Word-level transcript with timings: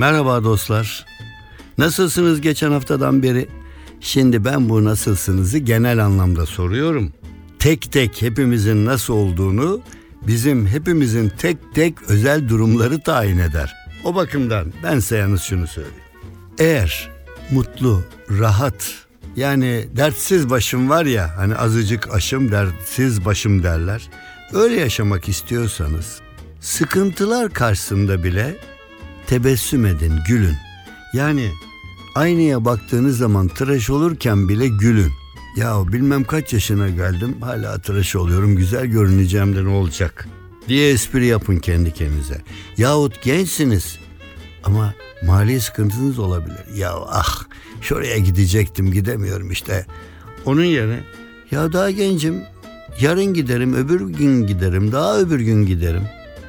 Merhaba 0.00 0.44
dostlar. 0.44 1.06
Nasılsınız 1.78 2.40
geçen 2.40 2.70
haftadan 2.70 3.22
beri? 3.22 3.48
Şimdi 4.00 4.44
ben 4.44 4.68
bu 4.68 4.84
nasılsınızı 4.84 5.58
genel 5.58 6.04
anlamda 6.04 6.46
soruyorum. 6.46 7.12
Tek 7.58 7.92
tek 7.92 8.22
hepimizin 8.22 8.86
nasıl 8.86 9.14
olduğunu 9.14 9.80
bizim 10.22 10.66
hepimizin 10.66 11.32
tek 11.38 11.56
tek 11.74 12.02
özel 12.02 12.48
durumları 12.48 13.00
tayin 13.00 13.38
eder. 13.38 13.74
O 14.04 14.14
bakımdan 14.14 14.72
ben 14.82 14.98
size 14.98 15.16
yalnız 15.16 15.42
şunu 15.42 15.66
söyleyeyim. 15.66 16.04
Eğer 16.58 17.10
mutlu, 17.50 18.04
rahat 18.30 18.94
yani 19.36 19.88
dertsiz 19.96 20.50
başım 20.50 20.88
var 20.88 21.06
ya 21.06 21.30
hani 21.36 21.56
azıcık 21.56 22.14
aşım 22.14 22.52
dertsiz 22.52 23.24
başım 23.24 23.62
derler. 23.62 24.10
Öyle 24.52 24.80
yaşamak 24.80 25.28
istiyorsanız 25.28 26.20
sıkıntılar 26.60 27.50
karşısında 27.50 28.24
bile 28.24 28.56
tebessüm 29.30 29.86
edin, 29.86 30.12
gülün. 30.28 30.56
Yani 31.12 31.50
aynaya 32.14 32.64
baktığınız 32.64 33.18
zaman 33.18 33.48
tıraş 33.48 33.90
olurken 33.90 34.48
bile 34.48 34.68
gülün. 34.68 35.12
Ya 35.56 35.92
bilmem 35.92 36.24
kaç 36.24 36.52
yaşına 36.52 36.88
geldim 36.88 37.36
hala 37.40 37.78
tıraş 37.78 38.16
oluyorum 38.16 38.56
güzel 38.56 38.86
görüneceğim 38.86 39.56
de 39.56 39.64
ne 39.64 39.68
olacak 39.68 40.28
diye 40.68 40.90
espri 40.90 41.26
yapın 41.26 41.56
kendi 41.56 41.92
kendinize. 41.92 42.42
Yahut 42.76 43.22
gençsiniz 43.22 43.98
ama 44.64 44.94
mali 45.26 45.60
sıkıntınız 45.60 46.18
olabilir. 46.18 46.74
Ya 46.74 46.92
ah 47.08 47.44
şuraya 47.80 48.18
gidecektim 48.18 48.92
gidemiyorum 48.92 49.50
işte. 49.50 49.86
Onun 50.44 50.64
yerine 50.64 51.04
ya 51.50 51.72
daha 51.72 51.90
gencim 51.90 52.42
yarın 53.00 53.34
giderim 53.34 53.74
öbür 53.74 54.00
gün 54.00 54.46
giderim 54.46 54.92
daha 54.92 55.18
öbür 55.18 55.40
gün 55.40 55.66
giderim. 55.66 56.02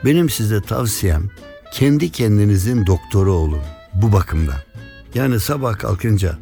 Benim 0.05 0.29
size 0.29 0.61
tavsiyem 0.61 1.29
kendi 1.71 2.11
kendinizin 2.11 2.85
doktoru 2.85 3.33
olun 3.33 3.61
bu 3.93 4.11
bakımdan. 4.11 4.59
Yani 5.15 5.39
sabah 5.39 5.77
kalkınca 5.77 6.37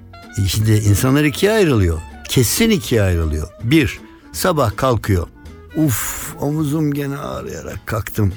şimdi 0.48 0.72
insanlar 0.72 1.24
ikiye 1.24 1.52
ayrılıyor. 1.52 2.00
Kesin 2.30 2.70
ikiye 2.70 3.02
ayrılıyor. 3.02 3.48
Bir, 3.64 4.00
sabah 4.32 4.78
kalkıyor. 4.78 5.28
Uf 5.76 6.36
omuzum 6.40 6.94
gene 6.94 7.18
ağrıyarak 7.18 7.88
kalktım. 7.88 8.34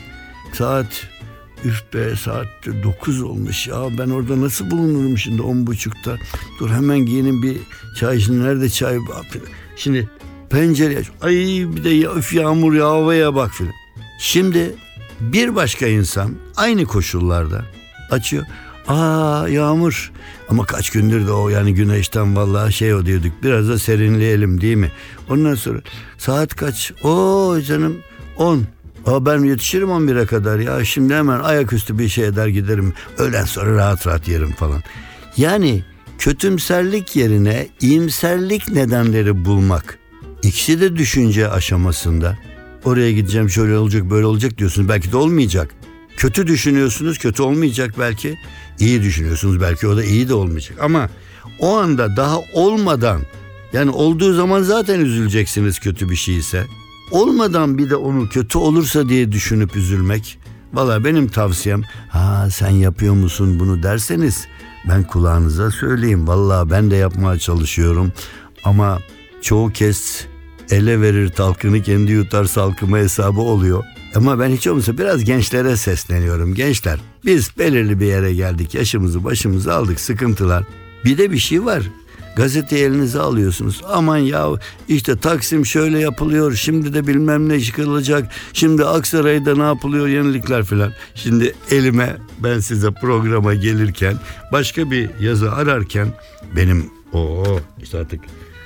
Saat 0.52 1.06
üf 1.64 1.94
be 1.94 2.16
saat 2.16 2.46
9 2.82 3.22
olmuş 3.22 3.68
ya 3.68 3.76
ben 3.98 4.10
orada 4.10 4.40
nasıl 4.40 4.70
bulunurum 4.70 5.18
şimdi 5.18 5.42
on 5.42 5.66
buçukta. 5.66 6.16
Dur 6.60 6.70
hemen 6.70 6.98
giyinim 6.98 7.42
bir 7.42 7.56
çay 8.00 8.20
şimdi 8.20 8.44
nerede 8.44 8.70
çay 8.70 8.98
Şimdi 9.76 10.10
pencere 10.50 10.98
aç. 10.98 11.06
Ay 11.22 11.34
bir 11.76 11.84
de 11.84 11.90
ya, 11.90 12.14
üf 12.14 12.34
yağmur 12.34 12.74
ya 12.74 12.86
havaya 12.86 13.34
bak 13.34 13.50
filan. 13.50 13.74
Şimdi 14.18 14.74
bir 15.32 15.54
başka 15.54 15.86
insan 15.86 16.36
aynı 16.56 16.84
koşullarda 16.84 17.64
açıyor. 18.10 18.44
Aa 18.88 19.48
yağmur 19.48 20.12
ama 20.48 20.64
kaç 20.64 20.90
gündür 20.90 21.26
de 21.26 21.32
o 21.32 21.48
yani 21.48 21.74
güneşten 21.74 22.36
vallahi 22.36 22.72
şey 22.72 22.94
o 22.94 23.06
diyorduk 23.06 23.32
biraz 23.42 23.68
da 23.68 23.78
serinleyelim 23.78 24.60
değil 24.60 24.76
mi? 24.76 24.92
Ondan 25.30 25.54
sonra 25.54 25.80
saat 26.18 26.56
kaç? 26.56 26.92
Oo 27.04 27.60
canım 27.60 27.96
10. 28.36 28.64
Aa 29.06 29.26
ben 29.26 29.38
yetişirim 29.44 29.88
11'e 29.88 30.26
kadar 30.26 30.58
ya 30.58 30.84
şimdi 30.84 31.14
hemen 31.14 31.40
ayaküstü 31.40 31.98
bir 31.98 32.08
şey 32.08 32.26
eder 32.26 32.46
giderim. 32.46 32.92
Öğlen 33.18 33.44
sonra 33.44 33.76
rahat 33.76 34.06
rahat 34.06 34.28
yerim 34.28 34.52
falan. 34.52 34.82
Yani 35.36 35.84
kötümserlik 36.18 37.16
yerine 37.16 37.68
iyimserlik 37.80 38.68
nedenleri 38.68 39.44
bulmak. 39.44 39.98
İkisi 40.42 40.80
de 40.80 40.96
düşünce 40.96 41.48
aşamasında. 41.48 42.38
Oraya 42.84 43.12
gideceğim 43.12 43.50
şöyle 43.50 43.78
olacak 43.78 44.10
böyle 44.10 44.26
olacak 44.26 44.58
diyorsunuz 44.58 44.88
belki 44.88 45.12
de 45.12 45.16
olmayacak. 45.16 45.74
Kötü 46.16 46.46
düşünüyorsunuz 46.46 47.18
kötü 47.18 47.42
olmayacak 47.42 47.94
belki. 47.98 48.38
İyi 48.78 49.02
düşünüyorsunuz 49.02 49.60
belki 49.60 49.86
o 49.86 49.96
da 49.96 50.04
iyi 50.04 50.28
de 50.28 50.34
olmayacak. 50.34 50.78
Ama 50.80 51.08
o 51.58 51.76
anda 51.76 52.16
daha 52.16 52.38
olmadan 52.54 53.20
yani 53.72 53.90
olduğu 53.90 54.34
zaman 54.34 54.62
zaten 54.62 55.00
üzüleceksiniz 55.00 55.78
kötü 55.78 56.10
bir 56.10 56.16
şeyse. 56.16 56.66
Olmadan 57.10 57.78
bir 57.78 57.90
de 57.90 57.96
onu 57.96 58.28
kötü 58.28 58.58
olursa 58.58 59.08
diye 59.08 59.32
düşünüp 59.32 59.76
üzülmek. 59.76 60.38
Valla 60.72 61.04
benim 61.04 61.28
tavsiyem 61.28 61.82
ha 62.08 62.48
sen 62.50 62.70
yapıyor 62.70 63.14
musun 63.14 63.60
bunu 63.60 63.82
derseniz 63.82 64.46
ben 64.88 65.02
kulağınıza 65.04 65.70
söyleyeyim. 65.70 66.28
Valla 66.28 66.70
ben 66.70 66.90
de 66.90 66.96
yapmaya 66.96 67.38
çalışıyorum 67.38 68.12
ama 68.64 68.98
çoğu 69.42 69.72
kez 69.72 70.26
ele 70.70 71.00
verir 71.00 71.28
talkını 71.28 71.82
kendi 71.82 72.12
yutar 72.12 72.44
salkıma 72.44 72.98
hesabı 72.98 73.40
oluyor. 73.40 73.84
Ama 74.14 74.40
ben 74.40 74.50
hiç 74.50 74.66
olmazsa 74.66 74.98
biraz 74.98 75.24
gençlere 75.24 75.76
sesleniyorum. 75.76 76.54
Gençler 76.54 77.00
biz 77.24 77.50
belirli 77.58 78.00
bir 78.00 78.06
yere 78.06 78.34
geldik 78.34 78.74
yaşımızı 78.74 79.24
başımızı 79.24 79.74
aldık 79.74 80.00
sıkıntılar. 80.00 80.64
Bir 81.04 81.18
de 81.18 81.32
bir 81.32 81.38
şey 81.38 81.64
var 81.64 81.82
gazete 82.36 82.78
elinize 82.78 83.20
alıyorsunuz. 83.20 83.82
Aman 83.88 84.16
ya 84.16 84.48
işte 84.88 85.16
Taksim 85.16 85.66
şöyle 85.66 85.98
yapılıyor. 85.98 86.54
Şimdi 86.54 86.94
de 86.94 87.06
bilmem 87.06 87.48
ne 87.48 87.54
yıkılacak. 87.54 88.32
Şimdi 88.52 88.84
Aksaray'da 88.84 89.54
ne 89.54 89.62
yapılıyor 89.62 90.08
yenilikler 90.08 90.64
filan. 90.64 90.92
Şimdi 91.14 91.54
elime 91.70 92.16
ben 92.38 92.60
size 92.60 92.90
programa 92.90 93.54
gelirken 93.54 94.16
başka 94.52 94.90
bir 94.90 95.10
yazı 95.20 95.52
ararken 95.52 96.08
benim 96.56 96.90
o 97.12 97.44
işte 97.82 97.98
artık 97.98 98.20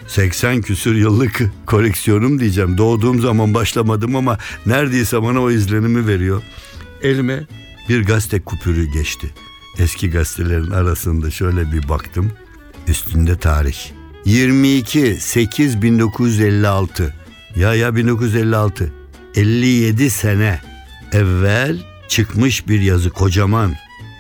80 0.07 0.61
küsür 0.63 0.95
yıllık 0.95 1.43
koleksiyonum 1.67 2.41
diyeceğim. 2.41 2.79
Doğduğum 2.79 3.21
zaman 3.21 3.55
başlamadım 3.55 4.17
ama 4.17 4.39
neredeyse 4.67 5.23
bana 5.23 5.43
o 5.43 5.51
izlenimi 5.51 6.07
veriyor. 6.07 6.43
Elime 7.03 7.47
bir 7.89 8.05
gazete 8.05 8.41
kupürü 8.41 8.85
geçti. 8.85 9.35
Eski 9.79 10.11
gazetelerin 10.11 10.71
arasında 10.71 11.31
şöyle 11.31 11.73
bir 11.73 11.89
baktım. 11.89 12.33
Üstünde 12.89 13.39
tarih. 13.39 13.77
22 14.25 15.17
8 15.21 15.83
1956. 15.83 17.15
Ya 17.57 17.75
ya 17.75 17.97
1956. 17.97 18.93
57 19.35 20.11
sene 20.11 20.61
evvel 21.13 21.79
çıkmış 22.09 22.69
bir 22.69 22.81
yazı 22.81 23.11
kocaman. 23.11 23.75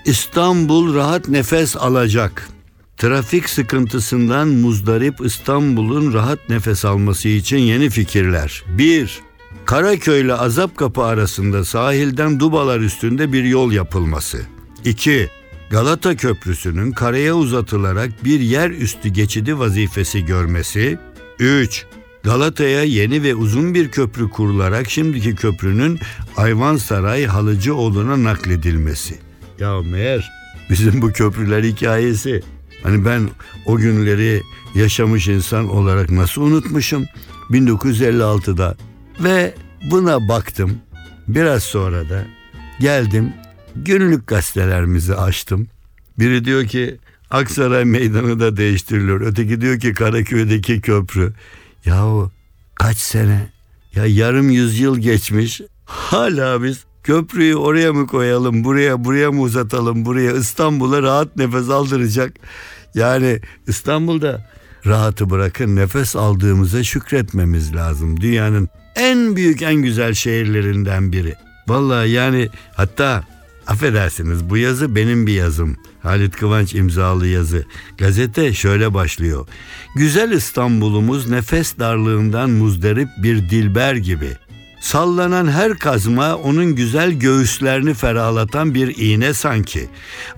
İstanbul 0.05 0.95
rahat 0.95 1.29
nefes 1.29 1.77
alacak. 1.77 2.49
Trafik 2.97 3.49
sıkıntısından 3.49 4.49
muzdarip 4.49 5.15
İstanbul'un 5.25 6.13
rahat 6.15 6.49
nefes 6.49 6.85
alması 6.85 7.29
için 7.29 7.57
yeni 7.57 7.91
fikirler. 7.91 8.65
1. 8.69 9.21
Karaköy 9.65 10.21
ile 10.21 10.35
Azapkapı 10.35 11.03
arasında 11.03 11.65
sahilden 11.65 12.41
Dubalar 12.41 12.81
üstünde 12.81 13.33
bir 13.33 13.45
yol 13.45 13.73
yapılması. 13.73 14.41
2. 14.85 15.29
Galata 15.71 16.17
Köprüsü'nün 16.17 16.93
karaya 16.93 17.35
uzatılarak 17.35 18.25
bir 18.25 18.41
yer 18.41 18.71
üstü 18.71 19.09
geçidi 19.09 19.59
vazifesi 19.59 20.25
görmesi. 20.25 20.99
3. 21.39 21.87
Galata'ya 22.23 22.83
yeni 22.83 23.23
ve 23.23 23.35
uzun 23.35 23.75
bir 23.75 23.91
köprü 23.91 24.31
kurularak 24.31 24.91
şimdiki 24.91 25.35
köprünün 25.35 25.99
Ayvansaray 26.37 27.27
Halıcıoğlu'na 27.27 28.25
nakledilmesi. 28.25 29.19
Ya 29.59 29.83
meğer 29.83 30.33
bizim 30.71 31.03
bu 31.03 31.13
köprüler 31.13 31.65
hikayesi. 31.65 32.43
Hani 32.87 33.05
ben 33.05 33.29
o 33.67 33.77
günleri 33.77 34.43
yaşamış 34.75 35.29
insan 35.29 35.69
olarak 35.69 36.11
nasıl 36.11 36.43
unutmuşum 36.43 37.07
1956'da 37.51 38.77
ve 39.21 39.55
buna 39.91 40.29
baktım. 40.29 40.79
Biraz 41.29 41.63
sonra 41.63 42.09
da 42.09 42.25
geldim 42.81 43.33
günlük 43.77 44.27
gazetelerimizi 44.27 45.15
açtım. 45.15 45.69
Biri 46.19 46.45
diyor 46.45 46.67
ki 46.67 46.97
Aksaray 47.31 47.85
Meydanı 47.85 48.41
da 48.41 48.57
değiştiriliyor. 48.57 49.21
Öteki 49.21 49.61
diyor 49.61 49.81
ki 49.81 49.95
Karaköy'deki 49.95 50.81
köprü. 50.81 51.33
Yahu 51.85 52.31
kaç 52.75 52.97
sene? 52.97 53.53
Ya 53.95 54.07
yarım 54.07 54.51
yüzyıl 54.51 54.99
geçmiş. 54.99 55.61
Hala 55.85 56.63
biz 56.63 56.85
Köprüyü 57.07 57.57
oraya 57.57 57.93
mı 57.93 58.07
koyalım, 58.07 58.65
buraya 58.65 59.05
buraya 59.05 59.31
mı 59.31 59.41
uzatalım, 59.41 60.05
buraya 60.05 60.33
İstanbul'a 60.33 61.03
rahat 61.03 61.37
nefes 61.37 61.69
aldıracak. 61.69 62.33
Yani 62.97 63.41
İstanbul'da 63.67 64.51
rahatı 64.87 65.31
bırakın 65.31 65.77
nefes 65.77 66.17
aldığımıza 66.17 66.85
şükretmemiz 66.85 67.75
lazım. 67.75 68.21
Dünyanın 68.21 68.69
en 68.97 69.37
büyük 69.37 69.63
en 69.63 69.75
güzel 69.75 70.15
şehirlerinden 70.15 71.13
biri. 71.13 71.35
Vallahi 71.69 72.11
yani 72.11 72.49
hatta 72.75 73.25
affedersiniz 73.67 74.51
bu 74.51 74.57
yazı 74.57 74.95
benim 74.95 75.27
bir 75.27 75.33
yazım. 75.33 75.77
Halit 76.03 76.37
Kıvanç 76.37 76.75
imzalı 76.75 77.27
yazı. 77.27 77.65
Gazete 77.99 78.55
şöyle 78.55 78.95
başlıyor. 78.95 79.47
Güzel 79.97 80.33
İstanbul'umuz 80.33 81.31
nefes 81.31 81.79
darlığından 81.79 82.51
muzdarip 82.51 83.09
bir 83.23 83.51
dilber 83.51 83.95
gibi. 83.95 84.37
Sallanan 84.81 85.49
her 85.49 85.79
kazma 85.79 86.35
onun 86.35 86.75
güzel 86.75 87.13
göğüslerini 87.13 87.95
ferahlatan 87.95 88.75
bir 88.75 88.97
iğne 88.97 89.35
sanki. 89.35 89.89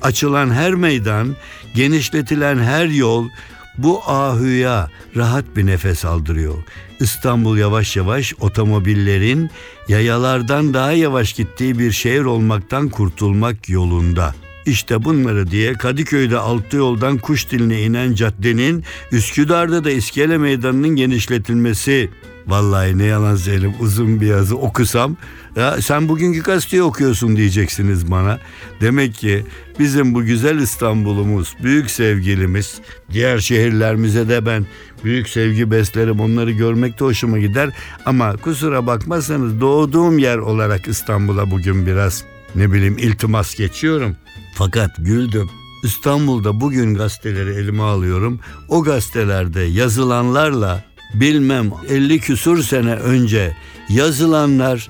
Açılan 0.03 0.51
her 0.51 0.75
meydan, 0.75 1.37
genişletilen 1.75 2.59
her 2.59 2.87
yol 2.87 3.29
bu 3.79 4.03
ahüya 4.07 4.91
rahat 5.17 5.45
bir 5.57 5.67
nefes 5.67 6.05
aldırıyor. 6.05 6.55
İstanbul 7.01 7.59
yavaş 7.59 7.97
yavaş 7.97 8.35
otomobillerin 8.41 9.51
yayalardan 9.89 10.75
daha 10.75 10.93
yavaş 10.93 11.33
gittiği 11.33 11.79
bir 11.79 11.93
şehir 11.93 12.25
olmaktan 12.25 12.89
kurtulmak 12.89 13.69
yolunda. 13.69 14.35
İşte 14.67 15.05
bunları 15.05 15.51
diye 15.51 15.73
Kadıköy'de 15.73 16.39
altı 16.39 16.77
yoldan 16.77 17.19
kuş 17.19 17.51
diline 17.51 17.83
inen 17.83 18.15
caddenin 18.15 18.85
Üsküdar'da 19.13 19.85
da 19.85 19.91
İskele 19.91 20.39
Meydanı'nın 20.39 20.97
genişletilmesi. 20.97 22.11
Vallahi 22.49 22.99
ne 22.99 23.05
yalan 23.05 23.37
söyleyeyim 23.37 23.77
uzun 23.81 24.21
bir 24.21 24.27
yazı 24.27 24.57
okusam 24.57 25.17
ya 25.57 25.83
sen 25.83 26.09
bugünkü 26.09 26.43
gazeteyi 26.43 26.83
okuyorsun 26.83 27.37
diyeceksiniz 27.37 28.11
bana. 28.11 28.39
Demek 28.81 29.15
ki 29.15 29.45
bizim 29.79 30.15
bu 30.15 30.25
güzel 30.25 30.59
İstanbul'umuz, 30.59 31.55
büyük 31.63 31.91
sevgilimiz, 31.91 32.81
diğer 33.13 33.39
şehirlerimize 33.39 34.29
de 34.29 34.47
ben 34.47 34.67
büyük 35.05 35.29
sevgi 35.29 35.71
beslerim. 35.71 36.21
Onları 36.21 36.51
görmek 36.51 37.01
de 37.01 37.05
hoşuma 37.05 37.39
gider. 37.39 37.71
Ama 38.07 38.37
kusura 38.37 38.87
bakmazsanız 38.87 39.61
doğduğum 39.61 40.19
yer 40.19 40.39
olarak 40.39 40.89
İstanbul'a 40.89 41.51
bugün 41.51 41.87
biraz 41.87 42.25
ne 42.55 42.73
bileyim 42.73 42.99
iltimas 42.99 43.55
geçiyorum. 43.55 44.17
Fakat 44.55 44.91
güldüm. 44.99 45.51
İstanbul'da 45.85 46.61
bugün 46.61 46.95
gazeteleri 46.95 47.51
elime 47.51 47.83
alıyorum. 47.83 48.41
O 48.69 48.83
gazetelerde 48.83 49.61
yazılanlarla 49.61 50.85
bilmem 51.15 51.71
50 51.89 52.21
küsur 52.21 52.63
sene 52.63 52.95
önce 52.95 53.57
yazılanlar 53.89 54.89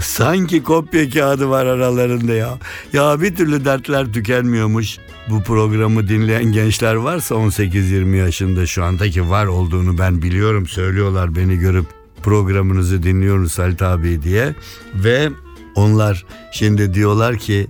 sanki 0.00 0.62
kopya 0.62 1.10
kağıdı 1.10 1.48
var 1.48 1.66
aralarında 1.66 2.32
ya. 2.32 2.58
Ya 2.92 3.20
bir 3.20 3.36
türlü 3.36 3.64
dertler 3.64 4.12
tükenmiyormuş. 4.12 4.98
Bu 5.30 5.42
programı 5.42 6.08
dinleyen 6.08 6.44
gençler 6.44 6.94
varsa 6.94 7.34
18-20 7.34 8.16
yaşında 8.16 8.66
şu 8.66 8.84
andaki 8.84 9.30
var 9.30 9.46
olduğunu 9.46 9.98
ben 9.98 10.22
biliyorum. 10.22 10.66
Söylüyorlar 10.66 11.36
beni 11.36 11.58
görüp 11.58 11.86
programınızı 12.22 13.02
dinliyoruz 13.02 13.58
Halit 13.58 13.82
abi 13.82 14.22
diye. 14.22 14.54
Ve 14.94 15.28
onlar 15.74 16.26
şimdi 16.52 16.94
diyorlar 16.94 17.38
ki 17.38 17.66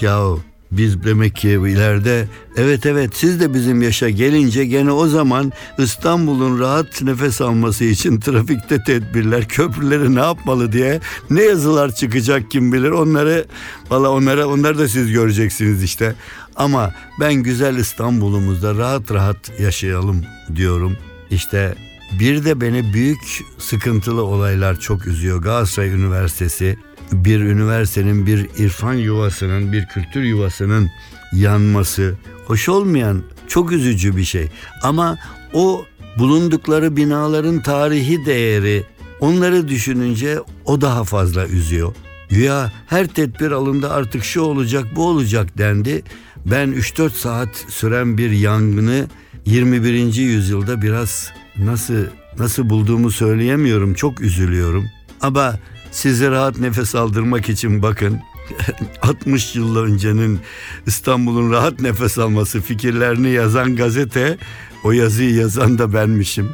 yahu 0.00 0.40
biz 0.72 1.04
demek 1.04 1.36
ki 1.36 1.48
ileride 1.48 2.28
evet 2.56 2.86
evet 2.86 3.10
siz 3.14 3.40
de 3.40 3.54
bizim 3.54 3.82
yaşa 3.82 4.08
gelince 4.08 4.64
gene 4.64 4.92
o 4.92 5.06
zaman 5.06 5.52
İstanbul'un 5.78 6.60
rahat 6.60 7.02
nefes 7.02 7.40
alması 7.40 7.84
için 7.84 8.20
trafikte 8.20 8.84
tedbirler 8.84 9.48
köprüleri 9.48 10.14
ne 10.14 10.20
yapmalı 10.20 10.72
diye 10.72 11.00
ne 11.30 11.42
yazılar 11.42 11.94
çıkacak 11.94 12.50
kim 12.50 12.72
bilir 12.72 12.90
onları 12.90 13.44
valla 13.90 14.10
onlara 14.10 14.46
onları 14.46 14.78
da 14.78 14.88
siz 14.88 15.12
göreceksiniz 15.12 15.82
işte. 15.82 16.14
Ama 16.56 16.94
ben 17.20 17.34
güzel 17.34 17.76
İstanbul'umuzda 17.76 18.74
rahat 18.74 19.10
rahat 19.12 19.60
yaşayalım 19.60 20.24
diyorum. 20.56 20.96
İşte 21.30 21.74
bir 22.20 22.44
de 22.44 22.60
beni 22.60 22.92
büyük 22.94 23.42
sıkıntılı 23.58 24.22
olaylar 24.24 24.80
çok 24.80 25.06
üzüyor. 25.06 25.42
Galatasaray 25.42 25.88
Üniversitesi 25.88 26.76
bir 27.12 27.40
üniversitenin, 27.40 28.26
bir 28.26 28.48
irfan 28.58 28.94
yuvasının, 28.94 29.72
bir 29.72 29.86
kültür 29.86 30.22
yuvasının 30.22 30.90
yanması 31.32 32.14
hoş 32.46 32.68
olmayan 32.68 33.22
çok 33.48 33.72
üzücü 33.72 34.16
bir 34.16 34.24
şey. 34.24 34.48
Ama 34.82 35.18
o 35.52 35.84
bulundukları 36.18 36.96
binaların 36.96 37.62
tarihi 37.62 38.26
değeri 38.26 38.84
onları 39.20 39.68
düşününce 39.68 40.38
o 40.64 40.80
daha 40.80 41.04
fazla 41.04 41.46
üzüyor. 41.46 41.94
Güya 42.28 42.72
her 42.86 43.06
tedbir 43.06 43.50
alındı 43.50 43.90
artık 43.90 44.24
şu 44.24 44.40
olacak 44.40 44.86
bu 44.96 45.06
olacak 45.06 45.58
dendi. 45.58 46.02
Ben 46.46 46.68
3-4 46.68 47.10
saat 47.10 47.48
süren 47.68 48.18
bir 48.18 48.30
yangını 48.30 49.06
21. 49.46 50.14
yüzyılda 50.14 50.82
biraz 50.82 51.32
nasıl 51.56 52.04
nasıl 52.38 52.70
bulduğumu 52.70 53.10
söyleyemiyorum. 53.10 53.94
Çok 53.94 54.20
üzülüyorum. 54.20 54.88
Ama 55.20 55.54
size 55.90 56.30
rahat 56.30 56.58
nefes 56.58 56.94
aldırmak 56.94 57.48
için 57.48 57.82
bakın 57.82 58.20
60 59.02 59.56
yıl 59.56 59.76
öncenin 59.76 60.40
İstanbul'un 60.86 61.52
rahat 61.52 61.80
nefes 61.80 62.18
alması 62.18 62.60
fikirlerini 62.60 63.30
yazan 63.30 63.76
gazete 63.76 64.38
o 64.84 64.92
yazıyı 64.92 65.34
yazan 65.34 65.78
da 65.78 65.92
benmişim. 65.92 66.50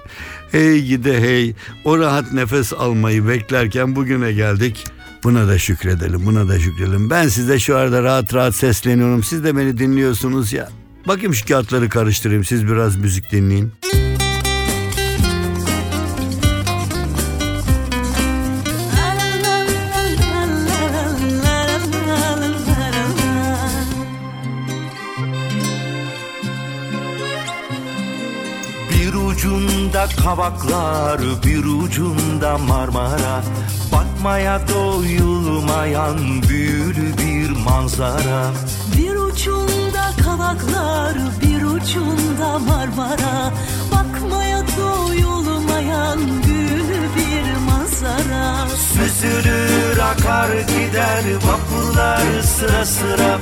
Hey 0.53 0.83
gide 0.83 1.21
hey 1.21 1.55
o 1.85 1.99
rahat 1.99 2.33
nefes 2.33 2.73
almayı 2.73 3.29
beklerken 3.29 3.97
bugüne 3.97 4.33
geldik. 4.33 4.85
Buna 5.25 5.49
da 5.49 5.59
şükredelim 5.59 6.27
buna 6.27 6.49
da 6.49 6.59
şükredelim. 6.59 7.11
Ben 7.11 7.29
size 7.29 7.59
şu 7.59 7.77
arada 7.77 8.03
rahat 8.03 8.35
rahat 8.35 8.55
sesleniyorum. 8.55 9.23
Siz 9.23 9.45
de 9.45 9.57
beni 9.57 9.79
dinliyorsunuz 9.79 10.53
ya. 10.53 10.69
Bakayım 11.09 11.35
şu 11.35 11.47
kağıtları 11.47 11.89
karıştırayım 11.89 12.45
siz 12.45 12.67
biraz 12.67 12.97
müzik 12.97 13.33
dinleyin. 13.33 13.73
Ucunda 30.07 30.23
kavaklar, 30.23 31.21
bir 31.45 31.65
ucunda 31.65 32.59
Marmara 32.59 33.43
Bakmaya 33.93 34.61
doyulmayan 34.69 36.43
büyülü 36.49 37.19
bir 37.19 37.51
manzara. 37.51 38.53
Bir 38.97 39.15
ucunda 39.15 40.11
kavaklar, 40.25 41.15
bir 41.43 41.63
ucunda 41.63 42.59
Marmara 42.59 43.53
Bakmaya 43.93 44.63
doyulmayan 44.79 46.19
büyülü 46.19 47.09
bir 47.17 47.57
manzara. 47.67 48.69
Süzülür 48.69 49.99
akar 49.99 50.51
gider 50.51 51.25
vapurlar 51.47 52.43
sıra 52.43 52.85
sıra 52.85 53.39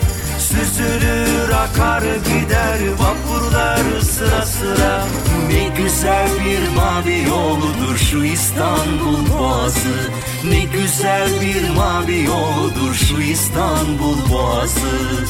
Süzülür 0.54 1.50
akar 1.50 2.02
gider 2.02 2.78
vapurlar 2.98 4.00
sıra 4.00 4.46
sıra. 4.46 5.04
Ne 5.48 5.82
güzel 5.82 6.28
bir 6.44 6.76
mavi 6.76 7.28
yoludur 7.28 7.96
şu 7.96 8.24
İstanbul 8.24 9.38
boğazı. 9.38 10.10
Ne 10.44 10.64
güzel 10.64 11.28
bir 11.40 11.70
mavi 11.76 12.24
yoludur 12.24 12.94
şu 12.94 13.20
İstanbul 13.20 14.30
boğazı. 14.30 15.24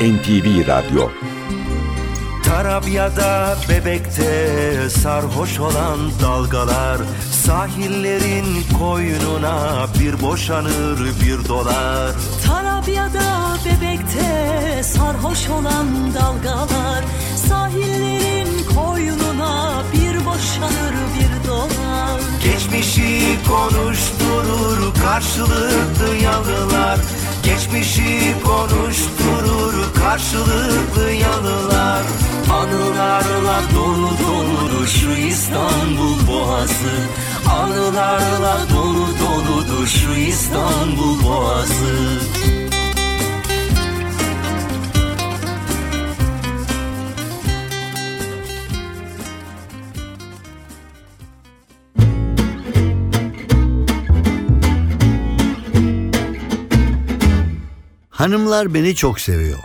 NTV 0.00 0.66
Radyo 0.66 1.10
Tarabya'da 2.58 3.56
bebekte 3.68 4.90
sarhoş 4.90 5.60
olan 5.60 5.98
dalgalar 6.22 6.98
Sahillerin 7.46 8.64
koynuna 8.78 9.86
bir 10.00 10.22
boşanır 10.22 10.98
bir 11.22 11.48
dolar. 11.48 12.14
Tarabya'da 12.46 13.56
bebekte 13.64 14.82
sarhoş 14.82 15.48
olan 15.48 15.86
dalgalar 16.14 17.04
Sahillerin 17.48 18.48
koynuna 18.74 19.82
bir 19.92 20.26
boşanır 20.26 20.94
bir 21.14 21.48
dolar. 21.48 22.20
Geçmişi 22.44 23.38
konuşturur 23.48 24.94
karşılıklı 25.02 26.16
yalılar 26.22 26.98
Geçmişi 27.42 28.34
konuşturur 28.44 29.94
karşılıklı 29.94 31.10
yalılar 31.12 32.02
Anılarla 32.52 33.62
dolu 33.74 34.10
doludur 34.18 34.86
şu 34.86 35.10
İstanbul 35.10 36.26
boğazı. 36.26 36.94
Anılarla 37.50 38.58
dolu 38.74 39.06
doludur 39.18 39.86
şu 39.86 40.12
İstanbul 40.12 41.24
boğazı. 41.24 42.18
Hanımlar 58.10 58.74
beni 58.74 58.94
çok 58.94 59.20
seviyor. 59.20 59.58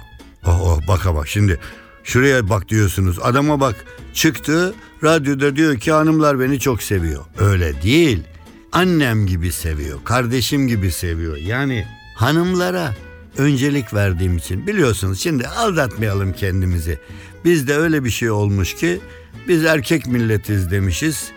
Oh, 0.47 0.61
oh 0.61 0.87
baka 0.87 1.15
bak. 1.15 1.27
Şimdi 1.27 1.59
şuraya 2.03 2.50
bak 2.50 2.69
diyorsunuz. 2.69 3.19
Adama 3.22 3.60
bak 3.60 3.86
çıktı 4.13 4.74
radyoda 5.03 5.55
diyor 5.55 5.77
ki 5.77 5.91
hanımlar 5.91 6.39
beni 6.39 6.60
çok 6.60 6.83
seviyor. 6.83 7.25
Öyle 7.39 7.81
değil. 7.81 8.24
Annem 8.72 9.27
gibi 9.27 9.51
seviyor. 9.51 10.03
Kardeşim 10.03 10.67
gibi 10.67 10.91
seviyor. 10.91 11.38
Yani 11.38 11.88
hanımlara 12.15 12.93
öncelik 13.38 13.93
verdiğim 13.93 14.38
için 14.38 14.67
biliyorsunuz 14.67 15.19
şimdi 15.19 15.48
aldatmayalım 15.48 16.33
kendimizi. 16.33 17.00
Bizde 17.45 17.75
öyle 17.75 18.03
bir 18.03 18.10
şey 18.10 18.31
olmuş 18.31 18.75
ki 18.75 19.00
biz 19.48 19.65
erkek 19.65 20.07
milletiz 20.07 20.72
demişiz. 20.72 21.31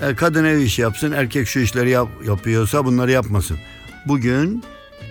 E, 0.00 0.14
kadın 0.14 0.44
ev 0.44 0.58
işi 0.58 0.82
yapsın, 0.82 1.12
erkek 1.12 1.48
şu 1.48 1.60
işleri 1.60 1.90
yap, 1.90 2.08
yapıyorsa 2.26 2.84
bunları 2.84 3.10
yapmasın. 3.10 3.58
Bugün 4.06 4.64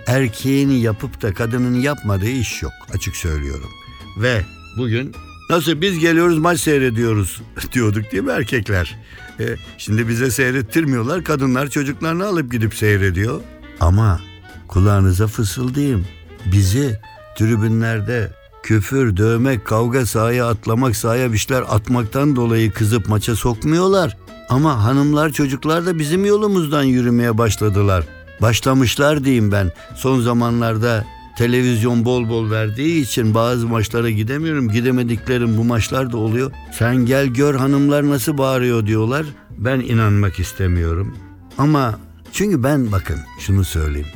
erkeğin 0.07 0.69
yapıp 0.69 1.21
da 1.21 1.33
kadının 1.33 1.75
yapmadığı 1.75 2.29
iş 2.29 2.63
yok 2.63 2.73
açık 2.93 3.15
söylüyorum. 3.15 3.69
Ve 4.17 4.41
bugün 4.77 5.15
nasıl 5.49 5.81
biz 5.81 5.99
geliyoruz 5.99 6.37
maç 6.37 6.59
seyrediyoruz 6.59 7.41
diyorduk 7.73 8.11
değil 8.11 8.23
mi 8.23 8.31
erkekler? 8.31 8.95
E, 9.39 9.55
şimdi 9.77 10.07
bize 10.07 10.31
seyrettirmiyorlar 10.31 11.23
kadınlar 11.23 11.67
çocuklarını 11.67 12.25
alıp 12.25 12.51
gidip 12.51 12.73
seyrediyor. 12.75 13.41
Ama 13.79 14.19
kulağınıza 14.67 15.27
fısıldayayım 15.27 16.05
bizi 16.45 16.99
tribünlerde 17.37 18.31
küfür, 18.63 19.17
dövmek, 19.17 19.65
kavga 19.65 20.05
sahaya 20.05 20.47
atlamak, 20.47 20.95
sahaya 20.95 21.33
bir 21.33 21.37
şeyler 21.37 21.61
atmaktan 21.61 22.35
dolayı 22.35 22.71
kızıp 22.71 23.09
maça 23.09 23.35
sokmuyorlar. 23.35 24.17
Ama 24.49 24.83
hanımlar 24.83 25.29
çocuklar 25.29 25.85
da 25.85 25.99
bizim 25.99 26.25
yolumuzdan 26.25 26.83
yürümeye 26.83 27.37
başladılar. 27.37 28.03
Başlamışlar 28.41 29.23
diyeyim 29.23 29.51
ben. 29.51 29.71
Son 29.95 30.21
zamanlarda 30.21 31.05
televizyon 31.37 32.05
bol 32.05 32.29
bol 32.29 32.51
verdiği 32.51 33.01
için 33.01 33.33
bazı 33.33 33.67
maçlara 33.67 34.09
gidemiyorum. 34.09 34.69
Gidemediklerim 34.69 35.57
bu 35.57 35.63
maçlar 35.63 36.11
da 36.11 36.17
oluyor. 36.17 36.51
Sen 36.71 36.95
gel 36.95 37.27
gör 37.27 37.55
hanımlar 37.55 38.09
nasıl 38.09 38.37
bağırıyor 38.37 38.85
diyorlar. 38.85 39.25
Ben 39.57 39.79
inanmak 39.79 40.39
istemiyorum. 40.39 41.17
Ama 41.57 41.99
çünkü 42.31 42.63
ben 42.63 42.91
bakın 42.91 43.19
şunu 43.39 43.63
söyleyeyim. 43.63 44.07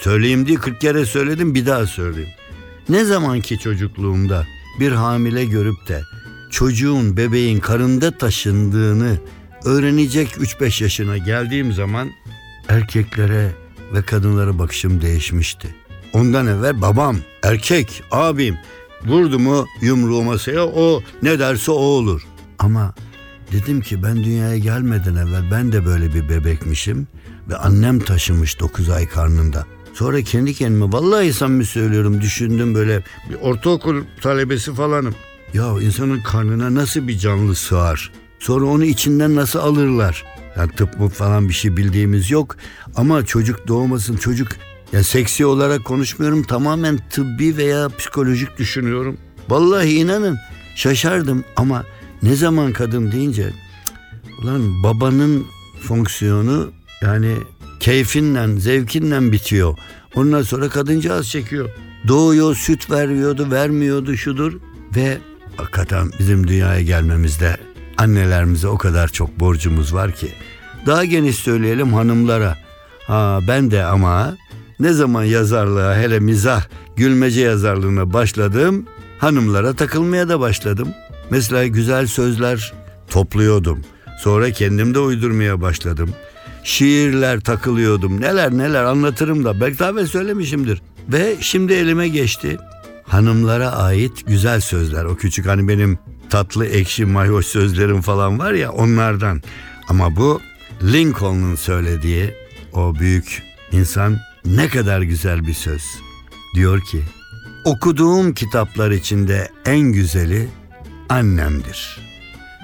Söyleyeyim 0.00 0.46
diye 0.46 0.56
40 0.56 0.80
kere 0.80 1.06
söyledim 1.06 1.54
bir 1.54 1.66
daha 1.66 1.86
söyleyeyim. 1.86 2.30
Ne 2.88 3.04
zamanki 3.04 3.58
çocukluğumda 3.58 4.46
bir 4.80 4.92
hamile 4.92 5.44
görüp 5.44 5.88
de 5.88 6.02
çocuğun 6.50 7.16
bebeğin 7.16 7.60
karında 7.60 8.10
taşındığını 8.10 9.18
öğrenecek 9.64 10.28
3-5 10.28 10.82
yaşına 10.82 11.18
geldiğim 11.18 11.72
zaman 11.72 12.10
erkeklere 12.68 13.52
ve 13.94 14.02
kadınlara 14.02 14.58
bakışım 14.58 15.02
değişmişti. 15.02 15.83
Ondan 16.14 16.46
evvel 16.46 16.82
babam, 16.82 17.16
erkek, 17.42 18.02
abim 18.10 18.58
vurdu 19.06 19.38
mu 19.38 19.66
yumruğu 19.80 20.22
masaya 20.22 20.66
o 20.66 21.02
ne 21.22 21.38
derse 21.38 21.70
o 21.70 21.74
olur. 21.74 22.22
Ama 22.58 22.94
dedim 23.52 23.80
ki 23.80 24.02
ben 24.02 24.24
dünyaya 24.24 24.58
gelmeden 24.58 25.14
evvel 25.14 25.50
ben 25.50 25.72
de 25.72 25.86
böyle 25.86 26.14
bir 26.14 26.28
bebekmişim 26.28 27.08
ve 27.48 27.56
annem 27.56 28.00
taşımış 28.00 28.60
9 28.60 28.90
ay 28.90 29.08
karnında. 29.08 29.66
Sonra 29.94 30.22
kendi 30.22 30.54
kendime 30.54 30.92
vallahi 30.92 31.32
samimi 31.32 31.66
söylüyorum 31.66 32.20
düşündüm 32.20 32.74
böyle 32.74 33.04
bir 33.30 33.34
ortaokul 33.34 34.02
talebesi 34.22 34.74
falanım. 34.74 35.14
Ya 35.54 35.66
insanın 35.80 36.20
karnına 36.20 36.74
nasıl 36.74 37.08
bir 37.08 37.18
canlı 37.18 37.54
sığar? 37.54 38.12
Sonra 38.38 38.64
onu 38.64 38.84
içinden 38.84 39.34
nasıl 39.34 39.58
alırlar? 39.58 40.24
Yani 40.56 40.70
tıp 40.72 41.00
mı 41.00 41.08
falan 41.08 41.48
bir 41.48 41.54
şey 41.54 41.76
bildiğimiz 41.76 42.30
yok. 42.30 42.56
Ama 42.96 43.24
çocuk 43.24 43.68
doğmasın 43.68 44.16
çocuk 44.16 44.48
ya 44.94 45.04
seksi 45.04 45.46
olarak 45.46 45.84
konuşmuyorum 45.84 46.42
tamamen 46.42 46.98
tıbbi 47.10 47.56
veya 47.56 47.88
psikolojik 47.88 48.58
düşünüyorum. 48.58 49.16
Vallahi 49.48 49.90
inanın 49.90 50.38
şaşardım 50.76 51.44
ama 51.56 51.84
ne 52.22 52.36
zaman 52.36 52.72
kadın 52.72 53.12
deyince 53.12 53.52
ulan 54.42 54.82
babanın 54.82 55.46
fonksiyonu 55.80 56.70
yani 57.02 57.36
keyfinle 57.80 58.60
zevkinle 58.60 59.32
bitiyor. 59.32 59.78
Ondan 60.14 60.42
sonra 60.42 60.68
kadıncağız 60.68 61.28
çekiyor. 61.28 61.70
Doğuyor 62.08 62.54
süt 62.54 62.90
veriyordu 62.90 63.50
vermiyordu 63.50 64.16
şudur 64.16 64.52
ve 64.96 65.18
hakikaten 65.56 66.10
bizim 66.18 66.48
dünyaya 66.48 66.82
gelmemizde 66.82 67.56
annelerimize 67.96 68.68
o 68.68 68.78
kadar 68.78 69.08
çok 69.08 69.40
borcumuz 69.40 69.94
var 69.94 70.12
ki. 70.12 70.28
Daha 70.86 71.04
geniş 71.04 71.36
söyleyelim 71.36 71.92
hanımlara. 71.92 72.58
Ha 73.06 73.40
ben 73.48 73.70
de 73.70 73.84
ama 73.84 74.36
ne 74.80 74.92
zaman 74.92 75.24
yazarlığa 75.24 75.96
hele 75.96 76.20
mizah 76.20 76.64
gülmece 76.96 77.40
yazarlığına 77.40 78.12
başladım 78.12 78.86
hanımlara 79.18 79.72
takılmaya 79.72 80.28
da 80.28 80.40
başladım. 80.40 80.88
Mesela 81.30 81.66
güzel 81.66 82.06
sözler 82.06 82.72
topluyordum. 83.10 83.80
Sonra 84.20 84.50
kendim 84.50 84.94
de 84.94 84.98
uydurmaya 84.98 85.60
başladım. 85.60 86.10
Şiirler 86.64 87.40
takılıyordum. 87.40 88.20
Neler 88.20 88.52
neler 88.52 88.84
anlatırım 88.84 89.44
da 89.44 89.60
belki 89.60 89.78
daha 89.78 89.96
ben 89.96 90.04
söylemişimdir. 90.04 90.82
Ve 91.08 91.36
şimdi 91.40 91.72
elime 91.72 92.08
geçti. 92.08 92.56
Hanımlara 93.04 93.72
ait 93.72 94.26
güzel 94.26 94.60
sözler. 94.60 95.04
O 95.04 95.16
küçük 95.16 95.46
hani 95.46 95.68
benim 95.68 95.98
tatlı 96.30 96.66
ekşi 96.66 97.06
mayhoş 97.06 97.46
sözlerim 97.46 98.00
falan 98.00 98.38
var 98.38 98.52
ya 98.52 98.72
onlardan. 98.72 99.42
Ama 99.88 100.16
bu 100.16 100.40
Lincoln'un 100.82 101.54
söylediği 101.54 102.34
o 102.72 102.94
büyük 102.94 103.42
insan 103.72 104.18
ne 104.44 104.68
kadar 104.68 105.02
güzel 105.02 105.46
bir 105.46 105.54
söz. 105.54 105.82
Diyor 106.54 106.80
ki 106.80 107.02
okuduğum 107.64 108.34
kitaplar 108.34 108.90
içinde 108.90 109.48
en 109.64 109.80
güzeli 109.80 110.48
annemdir. 111.08 112.00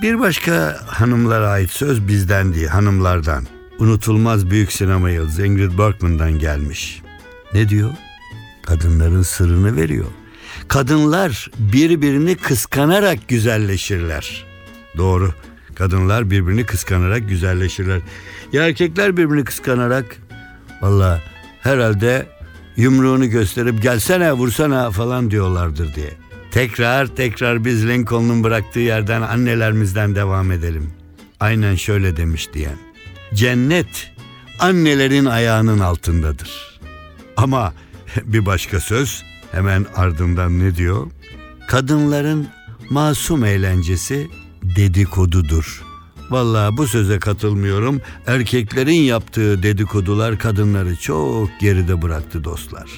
Bir 0.03 0.21
başka 0.21 0.81
hanımlara 0.87 1.49
ait 1.49 1.71
söz 1.71 2.09
bizden 2.09 2.55
değil 2.55 2.67
hanımlardan. 2.67 3.47
Unutulmaz 3.79 4.51
büyük 4.51 4.73
sinema 4.73 5.11
yıldızı 5.11 5.47
Ingrid 5.47 5.79
Bergman'dan 5.79 6.39
gelmiş. 6.39 7.03
Ne 7.55 7.69
diyor? 7.69 7.91
Kadınların 8.67 9.23
sırrını 9.23 9.77
veriyor. 9.77 10.07
Kadınlar 10.69 11.51
birbirini 11.59 12.37
kıskanarak 12.37 13.29
güzelleşirler. 13.29 14.45
Doğru. 14.97 15.35
Kadınlar 15.75 16.31
birbirini 16.31 16.65
kıskanarak 16.65 17.29
güzelleşirler. 17.29 18.01
Ya 18.53 18.67
erkekler 18.67 19.17
birbirini 19.17 19.45
kıskanarak 19.45 20.17
valla 20.81 21.21
herhalde 21.61 22.27
yumruğunu 22.77 23.31
gösterip 23.31 23.83
gelsene 23.83 24.33
vursana 24.33 24.91
falan 24.91 25.31
diyorlardır 25.31 25.95
diye. 25.95 26.11
Tekrar 26.51 27.07
tekrar 27.07 27.65
biz 27.65 27.89
Lincoln'un 27.89 28.45
bıraktığı 28.45 28.81
yerden 28.81 29.23
annelerimizden 29.23 30.15
devam 30.15 30.53
edelim. 30.53 30.93
Aynen 31.41 31.75
şöyle 31.75 32.17
demiş 32.17 32.49
diyen. 32.55 32.77
Cennet 33.35 34.13
annelerin 34.59 35.25
ayağının 35.25 35.79
altındadır. 35.79 36.81
Ama 37.37 37.73
bir 38.25 38.47
başka 38.47 38.81
söz 38.81 39.25
hemen 39.53 39.87
ardından 39.97 40.61
ne 40.61 40.77
diyor? 40.77 41.07
Kadınların 41.69 42.49
masum 42.91 43.45
eğlencesi 43.45 44.29
dedikodudur. 44.63 45.90
Vallahi 46.31 46.77
bu 46.77 46.87
söze 46.87 47.19
katılmıyorum. 47.19 48.01
Erkeklerin 48.27 48.93
yaptığı 48.93 49.63
dedikodular 49.63 50.39
kadınları 50.39 50.97
çok 50.97 51.49
geride 51.61 52.03
bıraktı 52.03 52.45
dostlar. 52.45 52.91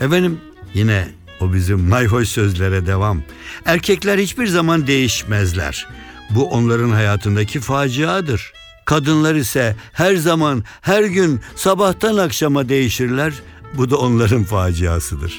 Efendim 0.00 0.40
yine 0.74 1.08
o 1.40 1.52
bizim 1.52 1.80
mayhoş 1.80 2.28
sözlere 2.28 2.86
devam. 2.86 3.22
Erkekler 3.64 4.18
hiçbir 4.18 4.46
zaman 4.46 4.86
değişmezler. 4.86 5.88
Bu 6.30 6.50
onların 6.50 6.90
hayatındaki 6.90 7.60
faciadır. 7.60 8.52
Kadınlar 8.84 9.34
ise 9.34 9.76
her 9.92 10.16
zaman, 10.16 10.64
her 10.80 11.04
gün, 11.04 11.40
sabahtan 11.56 12.16
akşama 12.16 12.68
değişirler. 12.68 13.34
Bu 13.76 13.90
da 13.90 13.96
onların 13.96 14.44
faciasıdır. 14.44 15.34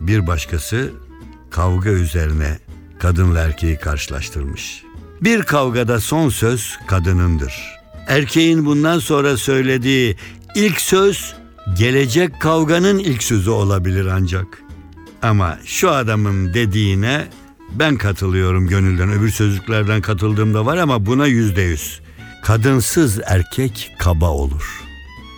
Bir 0.00 0.26
başkası 0.26 0.90
kavga 1.50 1.90
üzerine 1.90 2.58
kadınla 2.98 3.38
erkeği 3.38 3.78
karşılaştırmış. 3.78 4.87
Bir 5.22 5.42
kavgada 5.42 6.00
son 6.00 6.28
söz 6.28 6.78
kadınındır. 6.86 7.54
Erkeğin 8.06 8.66
bundan 8.66 8.98
sonra 8.98 9.36
söylediği 9.36 10.16
ilk 10.54 10.80
söz 10.80 11.34
gelecek 11.78 12.40
kavganın 12.40 12.98
ilk 12.98 13.22
sözü 13.22 13.50
olabilir 13.50 14.06
ancak. 14.06 14.62
Ama 15.22 15.58
şu 15.64 15.90
adamın 15.90 16.54
dediğine 16.54 17.28
ben 17.70 17.96
katılıyorum 17.96 18.68
gönülden. 18.68 19.12
Öbür 19.12 19.30
sözlüklerden 19.30 20.00
katıldığım 20.00 20.54
da 20.54 20.66
var 20.66 20.76
ama 20.76 21.06
buna 21.06 21.26
yüzde 21.26 21.62
yüz. 21.62 22.00
Kadınsız 22.42 23.20
erkek 23.26 23.96
kaba 23.98 24.30
olur. 24.30 24.82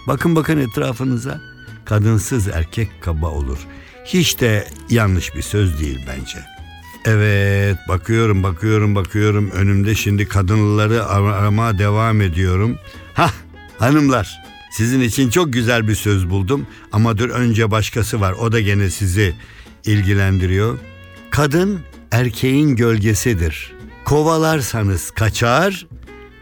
Bakın 0.09 0.37
bakın 0.37 0.59
etrafınıza. 0.59 1.41
Kadınsız 1.85 2.49
erkek 2.49 2.89
kaba 3.01 3.29
olur. 3.29 3.59
Hiç 4.05 4.41
de 4.41 4.69
yanlış 4.91 5.35
bir 5.35 5.43
söz 5.43 5.81
değil 5.81 6.07
bence. 6.09 6.60
Evet 7.05 7.77
bakıyorum 7.89 8.43
bakıyorum 8.43 8.95
bakıyorum 8.95 9.51
önümde 9.51 9.95
şimdi 9.95 10.29
kadınları 10.29 11.07
ar- 11.07 11.23
aramaya 11.23 11.79
devam 11.79 12.21
ediyorum. 12.21 12.79
Hah 13.15 13.33
hanımlar 13.79 14.41
Sizin 14.71 15.01
için 15.01 15.31
çok 15.31 15.53
güzel 15.53 15.89
bir 15.89 15.95
söz 15.95 16.31
buldum 16.31 16.67
ama 16.93 17.19
dur 17.19 17.31
önce 17.31 17.71
başkası 17.71 18.21
var. 18.21 18.33
O 18.33 18.53
da 18.53 18.61
gene 18.61 18.91
sizi 18.91 19.35
ilgilendiriyor. 19.85 20.79
Kadın 21.31 21.81
erkeğin 22.11 22.77
gölgesidir. 22.77 23.73
Kovalarsanız 24.05 25.11
kaçar, 25.11 25.87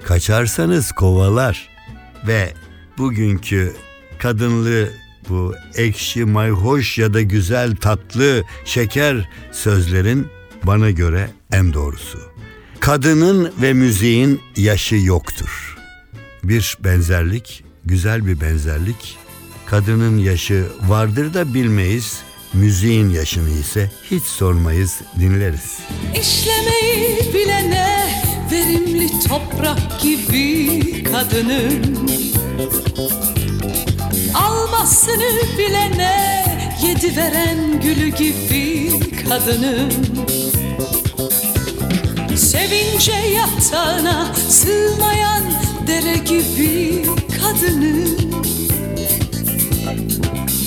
kaçarsanız 0.05 0.93
kovalar. 0.93 1.69
Ve 2.27 2.53
bugünkü 2.99 3.73
kadınlı 4.19 4.89
bu 5.29 5.55
ekşi, 5.75 6.25
mayhoş 6.25 6.99
ya 6.99 7.15
da 7.15 7.23
güzel, 7.23 7.77
tatlı, 7.77 8.45
şeker 8.65 9.29
sözlerin 9.53 10.27
bana 10.65 10.91
göre 10.91 11.31
en 11.53 11.73
doğrusu. 11.73 12.19
Kadının 12.81 13.53
ve 13.63 13.73
müziğin 13.73 14.41
yaşı 14.57 14.97
yoktur. 14.97 15.77
Bir 16.45 16.79
benzerlik, 16.85 17.65
güzel 17.85 18.27
bir 18.27 18.41
benzerlik. 18.41 19.19
Kadının 19.67 20.19
yaşı 20.19 20.67
vardır 20.83 21.35
da 21.35 21.55
bilmeyiz. 21.55 22.21
Müziğin 22.53 23.11
yaşını 23.11 23.51
ise 23.51 23.91
hiç 24.11 24.23
sormayız, 24.23 25.01
dinleriz. 25.21 25.79
İşlemeyi 26.21 27.35
bilene 27.35 28.13
verimli 28.53 29.11
toprak 29.29 30.01
gibi 30.01 31.03
kadının 31.03 31.99
Almasını 34.35 35.59
bilene 35.59 36.48
yedi 36.83 37.17
veren 37.17 37.81
gülü 37.81 38.09
gibi 38.09 38.93
kadının 39.29 39.93
Sevince 42.37 43.13
yatağına 43.13 44.35
sığmayan 44.35 45.43
dere 45.87 46.17
gibi 46.17 47.05
kadının 47.41 48.19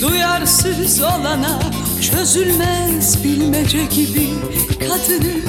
Duyarsız 0.02 1.02
olana 1.02 1.60
çözülmez 2.02 3.24
bilmece 3.24 3.86
gibi 3.86 4.30
Kadınım, 4.80 5.42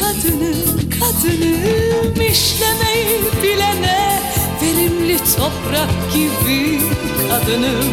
kadınım, 0.00 0.90
kadınım 0.90 2.20
işlemeyi 2.30 3.20
bilene 3.42 4.20
Verimli 4.62 5.18
toprak 5.18 6.12
gibi 6.14 6.80
kadınım 7.28 7.84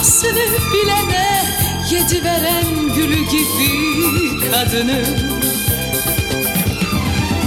Almasını 0.00 0.72
bilene 0.72 1.44
yedi 1.90 2.24
veren 2.24 2.94
gülü 2.96 3.24
gibi 3.24 4.50
kadınım 4.50 5.40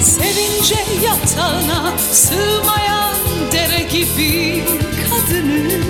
Sevince 0.02 0.76
yatağına 1.04 1.98
sığmayan 1.98 3.16
dere 3.52 3.84
gibi 3.84 4.64
kadınım 5.10 5.84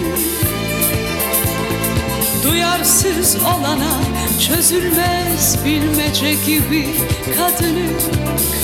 Duyarsız 2.44 3.36
olana 3.36 4.02
çözülmez 4.48 5.66
bilmece 5.66 6.34
gibi 6.34 6.90
kadınım, 7.38 7.98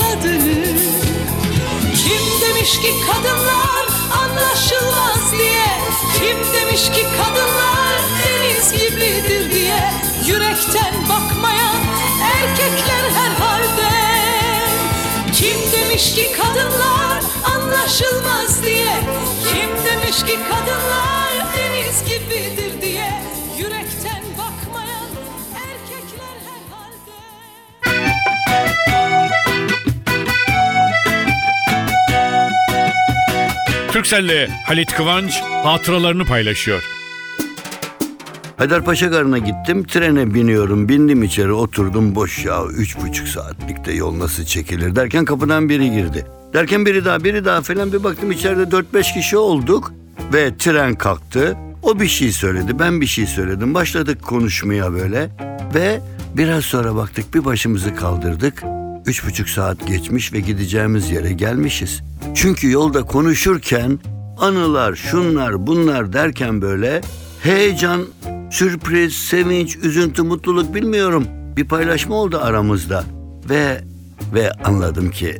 kadınım 0.00 0.78
Kim 1.96 2.48
demiş 2.48 2.72
ki 2.80 2.94
kadınlar 3.06 3.89
anlaşılmaz 4.10 5.32
diye. 5.32 5.66
Kim 6.18 6.38
demiş 6.54 6.90
ki 6.90 7.06
kadınlar 7.16 8.00
deniz 8.24 8.72
gibidir 8.72 9.52
diye. 9.52 9.92
Yürekten 10.26 10.94
bakmayan 11.08 11.80
erkekler 12.22 13.10
herhalde 13.14 13.90
kim 15.32 15.58
demiş 15.72 16.14
ki 16.14 16.32
kadınlar 16.32 17.22
anlaşılmaz 17.54 18.62
diye. 18.62 18.96
Kim 19.52 19.70
demiş 19.84 20.16
ki 20.16 20.38
kadınlar 20.50 21.46
deniz 21.56 22.04
gibidir 22.04 22.59
Türkcell'le 34.10 34.48
Halit 34.66 34.92
Kıvanç 34.92 35.40
hatıralarını 35.42 36.24
paylaşıyor. 36.24 36.82
Haydarpaşa 38.56 39.06
Garı'na 39.06 39.38
gittim. 39.38 39.86
Trene 39.86 40.34
biniyorum. 40.34 40.88
Bindim 40.88 41.22
içeri 41.22 41.52
oturdum. 41.52 42.14
Boş 42.14 42.44
ya. 42.44 42.64
Üç 42.64 42.98
buçuk 42.98 43.28
saatlikte 43.28 43.92
yol 43.92 44.18
nasıl 44.18 44.44
çekilir 44.44 44.96
derken 44.96 45.24
kapıdan 45.24 45.68
biri 45.68 45.90
girdi. 45.90 46.26
Derken 46.52 46.86
biri 46.86 47.04
daha 47.04 47.24
biri 47.24 47.44
daha 47.44 47.62
falan 47.62 47.92
bir 47.92 48.04
baktım 48.04 48.30
içeride 48.30 48.70
dört 48.70 48.94
beş 48.94 49.14
kişi 49.14 49.36
olduk. 49.36 49.92
Ve 50.32 50.56
tren 50.58 50.94
kalktı. 50.94 51.56
O 51.82 52.00
bir 52.00 52.08
şey 52.08 52.32
söyledi. 52.32 52.78
Ben 52.78 53.00
bir 53.00 53.06
şey 53.06 53.26
söyledim. 53.26 53.74
Başladık 53.74 54.22
konuşmaya 54.22 54.92
böyle. 54.92 55.30
Ve 55.74 56.00
biraz 56.34 56.64
sonra 56.64 56.96
baktık 56.96 57.34
bir 57.34 57.44
başımızı 57.44 57.96
kaldırdık. 57.96 58.62
Üç 59.06 59.26
buçuk 59.26 59.48
saat 59.48 59.86
geçmiş 59.86 60.32
ve 60.32 60.40
gideceğimiz 60.40 61.10
yere 61.10 61.32
gelmişiz. 61.32 62.02
Çünkü 62.34 62.70
yolda 62.70 63.02
konuşurken 63.02 63.98
anılar, 64.38 64.94
şunlar, 64.94 65.66
bunlar 65.66 66.12
derken 66.12 66.62
böyle 66.62 67.00
heyecan, 67.42 68.06
sürpriz, 68.50 69.12
sevinç, 69.14 69.76
üzüntü, 69.76 70.22
mutluluk 70.22 70.74
bilmiyorum. 70.74 71.26
Bir 71.56 71.64
paylaşma 71.64 72.14
oldu 72.14 72.38
aramızda 72.42 73.04
ve 73.48 73.80
ve 74.34 74.52
anladım 74.52 75.10
ki 75.10 75.38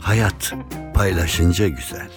hayat 0.00 0.54
paylaşınca 0.94 1.68
güzel. 1.68 2.08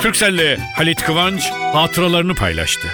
Türkcell'le 0.00 0.58
Halit 0.76 1.02
Kıvanç 1.02 1.50
hatıralarını 1.50 2.34
paylaştı. 2.34 2.88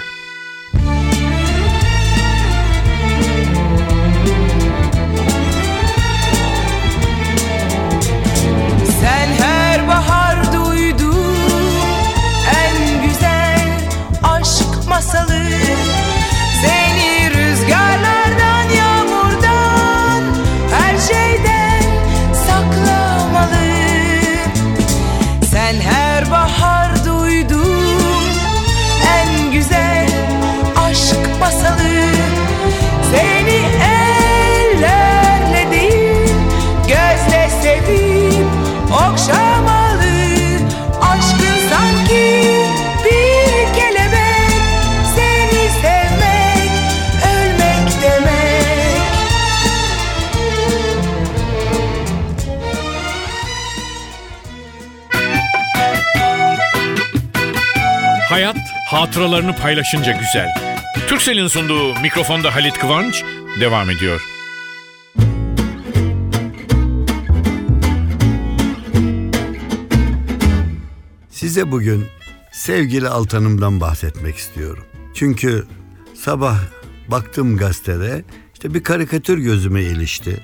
Hatıralarını 58.89 59.55
paylaşınca 59.55 60.11
güzel. 60.11 60.53
Türkcell'in 61.07 61.47
sunduğu 61.47 61.99
mikrofonda 62.01 62.55
Halit 62.55 62.77
Kıvanç 62.77 63.23
devam 63.59 63.89
ediyor. 63.89 64.21
Size 71.29 71.71
bugün 71.71 72.05
sevgili 72.51 73.07
Altan'ımdan 73.07 73.81
bahsetmek 73.81 74.35
istiyorum. 74.35 74.83
Çünkü 75.13 75.65
sabah 76.15 76.59
baktım 77.07 77.57
gazetede 77.57 78.23
işte 78.53 78.73
bir 78.73 78.83
karikatür 78.83 79.37
gözüme 79.37 79.81
ilişti. 79.81 80.43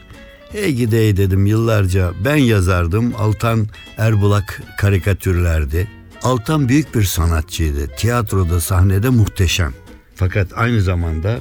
Ey 0.54 0.74
gidey 0.74 1.18
dedim 1.18 1.46
yıllarca 1.46 2.12
ben 2.26 2.36
yazardım. 2.36 3.14
Altan 3.18 3.68
Erbulak 3.98 4.62
karikatürlerdi. 4.78 5.88
Altan 6.26 6.70
büyük 6.70 6.96
bir 6.96 7.04
sanatçıydı. 7.04 7.88
Tiyatroda, 7.98 8.62
sahnede 8.62 9.10
muhteşem. 9.10 9.74
Fakat 10.16 10.48
aynı 10.56 10.82
zamanda 10.82 11.40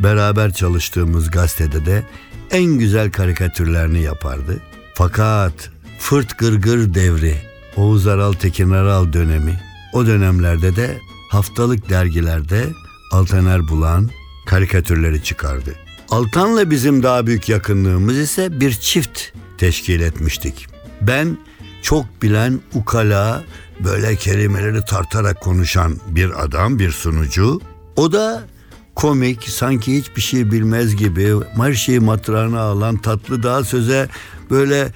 beraber 0.00 0.52
çalıştığımız 0.52 1.30
gazetede 1.30 1.86
de 1.86 2.02
en 2.50 2.64
güzel 2.64 3.10
karikatürlerini 3.10 4.02
yapardı. 4.02 4.60
Fakat 4.94 5.70
Fırt 5.98 6.38
Gırgır 6.38 6.94
devri, 6.94 7.36
Oğuz 7.76 8.06
Aral 8.06 8.32
Tekin 8.32 8.70
Aral 8.70 9.12
dönemi, 9.12 9.60
o 9.92 10.06
dönemlerde 10.06 10.76
de 10.76 10.98
haftalık 11.30 11.90
dergilerde 11.90 12.64
Altan 13.12 13.46
Erbulak'ın 13.46 14.10
karikatürleri 14.46 15.22
çıkardı. 15.22 15.74
Altan'la 16.10 16.70
bizim 16.70 17.02
daha 17.02 17.26
büyük 17.26 17.48
yakınlığımız 17.48 18.16
ise 18.16 18.60
bir 18.60 18.72
çift 18.72 19.20
teşkil 19.58 20.00
etmiştik. 20.00 20.66
Ben 21.00 21.38
çok 21.82 22.22
bilen, 22.22 22.60
ukala, 22.74 23.44
böyle 23.80 24.16
kelimeleri 24.16 24.84
tartarak 24.84 25.40
konuşan 25.40 25.96
bir 26.08 26.44
adam, 26.44 26.78
bir 26.78 26.90
sunucu. 26.90 27.60
O 27.96 28.12
da 28.12 28.42
komik, 28.94 29.48
sanki 29.48 29.96
hiçbir 29.98 30.22
şey 30.22 30.52
bilmez 30.52 30.96
gibi, 30.96 31.34
her 31.56 31.72
şeyi 31.72 32.00
matrağına 32.00 32.60
alan, 32.60 32.96
tatlı 32.96 33.42
daha 33.42 33.64
söze 33.64 34.08
böyle 34.50 34.92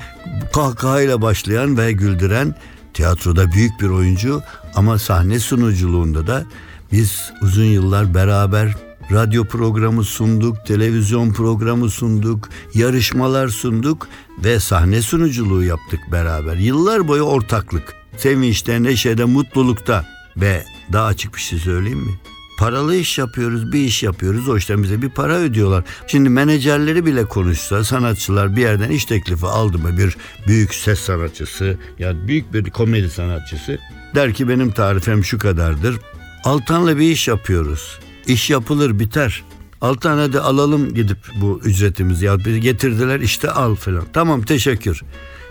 kahkahayla 0.52 1.22
başlayan 1.22 1.78
ve 1.78 1.92
güldüren 1.92 2.54
tiyatroda 2.94 3.52
büyük 3.52 3.80
bir 3.80 3.88
oyuncu 3.88 4.42
ama 4.74 4.98
sahne 4.98 5.38
sunuculuğunda 5.38 6.26
da 6.26 6.44
biz 6.92 7.32
uzun 7.42 7.64
yıllar 7.64 8.14
beraber 8.14 8.74
radyo 9.12 9.44
programı 9.44 10.04
sunduk, 10.04 10.66
televizyon 10.66 11.32
programı 11.32 11.90
sunduk, 11.90 12.48
yarışmalar 12.74 13.48
sunduk 13.48 14.08
ve 14.44 14.60
sahne 14.60 15.02
sunuculuğu 15.02 15.62
yaptık 15.62 16.00
beraber. 16.12 16.56
Yıllar 16.56 17.08
boyu 17.08 17.22
ortaklık, 17.22 17.94
sevinçte, 18.18 18.82
neşede, 18.82 19.24
mutlulukta 19.24 20.04
ve 20.36 20.64
daha 20.92 21.06
açık 21.06 21.34
bir 21.34 21.40
şey 21.40 21.58
söyleyeyim 21.58 21.98
mi? 21.98 22.12
Paralı 22.58 22.96
iş 22.96 23.18
yapıyoruz, 23.18 23.72
bir 23.72 23.80
iş 23.80 24.02
yapıyoruz. 24.02 24.48
O 24.48 24.56
işten 24.56 24.82
bize 24.82 25.02
bir 25.02 25.08
para 25.08 25.36
ödüyorlar. 25.36 25.84
Şimdi 26.06 26.28
menajerleri 26.28 27.06
bile 27.06 27.24
konuşsa 27.24 27.84
sanatçılar 27.84 28.56
bir 28.56 28.60
yerden 28.60 28.90
iş 28.90 29.04
teklifi 29.04 29.46
aldı 29.46 29.78
mı 29.78 29.98
bir 29.98 30.16
büyük 30.46 30.74
ses 30.74 31.00
sanatçısı 31.00 31.78
ya 31.98 32.28
büyük 32.28 32.52
bir 32.52 32.70
komedi 32.70 33.10
sanatçısı 33.10 33.78
der 34.14 34.34
ki 34.34 34.48
benim 34.48 34.70
tarifem 34.70 35.24
şu 35.24 35.38
kadardır. 35.38 35.96
Altan'la 36.44 36.98
bir 36.98 37.10
iş 37.10 37.28
yapıyoruz. 37.28 37.98
İş 38.26 38.50
yapılır 38.50 38.98
biter. 38.98 39.44
Altan 39.80 40.18
hadi 40.18 40.40
alalım 40.40 40.94
gidip 40.94 41.18
bu 41.40 41.60
ücretimizi 41.64 42.24
ya 42.24 42.38
bir 42.38 42.56
getirdiler 42.56 43.20
işte 43.20 43.50
al 43.50 43.74
falan. 43.74 44.04
Tamam 44.12 44.42
teşekkür. 44.42 45.02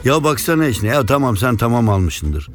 Ya 0.04 0.24
baksana 0.24 0.68
işte 0.68 0.88
ya 0.88 1.06
tamam 1.06 1.38
sen 1.38 1.58
tamam 1.58 1.90
almışsındır. 1.90 2.50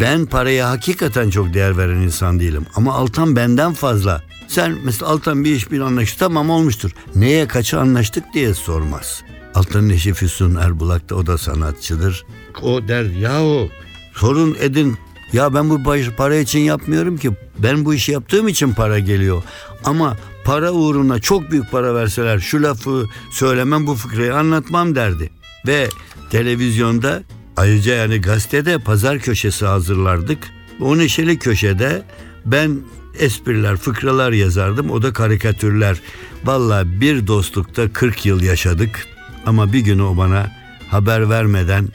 Ben 0.00 0.26
paraya 0.26 0.70
hakikaten 0.70 1.30
çok 1.30 1.54
değer 1.54 1.78
veren 1.78 1.96
insan 2.00 2.40
değilim. 2.40 2.66
Ama 2.74 2.94
Altan 2.94 3.36
benden 3.36 3.72
fazla. 3.72 4.22
Sen 4.48 4.78
mesela 4.84 5.10
Altan 5.10 5.44
bir 5.44 5.54
iş 5.54 5.70
bir 5.70 5.80
anlaştık 5.80 6.18
tamam 6.18 6.50
olmuştur. 6.50 6.90
Neye 7.14 7.48
kaça 7.48 7.80
anlaştık 7.80 8.24
diye 8.34 8.54
sormaz. 8.54 9.22
Altan'ın 9.54 9.90
eşi 9.90 10.14
Füsun 10.14 10.54
Erbulak 10.54 11.10
da 11.10 11.14
o 11.14 11.26
da 11.26 11.38
sanatçıdır. 11.38 12.24
O 12.62 12.88
der 12.88 13.04
yahu 13.04 13.68
sorun 14.14 14.56
edin. 14.60 14.98
Ya 15.32 15.54
ben 15.54 15.70
bu 15.70 15.82
para 16.16 16.36
için 16.36 16.58
yapmıyorum 16.58 17.16
ki. 17.16 17.30
Ben 17.58 17.84
bu 17.84 17.94
işi 17.94 18.12
yaptığım 18.12 18.48
için 18.48 18.72
para 18.72 18.98
geliyor. 18.98 19.42
Ama 19.84 20.16
para 20.44 20.72
uğruna 20.72 21.18
çok 21.18 21.50
büyük 21.50 21.70
para 21.70 21.94
verseler 21.94 22.38
şu 22.38 22.62
lafı 22.62 23.06
söylemem 23.30 23.86
bu 23.86 23.94
fıkrayı 23.94 24.36
anlatmam 24.36 24.94
derdi. 24.94 25.30
Ve 25.66 25.88
televizyonda 26.30 27.22
ayrıca 27.56 27.94
yani 27.94 28.20
gazetede 28.20 28.78
pazar 28.78 29.18
köşesi 29.18 29.66
hazırlardık. 29.66 30.38
O 30.80 30.98
neşeli 30.98 31.38
köşede 31.38 32.02
ben 32.46 32.80
espriler, 33.18 33.76
fıkralar 33.76 34.32
yazardım. 34.32 34.90
O 34.90 35.02
da 35.02 35.12
karikatürler. 35.12 36.00
Valla 36.44 37.00
bir 37.00 37.26
dostlukta 37.26 37.92
40 37.92 38.26
yıl 38.26 38.42
yaşadık. 38.42 39.06
Ama 39.46 39.72
bir 39.72 39.80
gün 39.80 39.98
o 39.98 40.16
bana 40.16 40.50
haber 40.88 41.30
vermeden, 41.30 41.88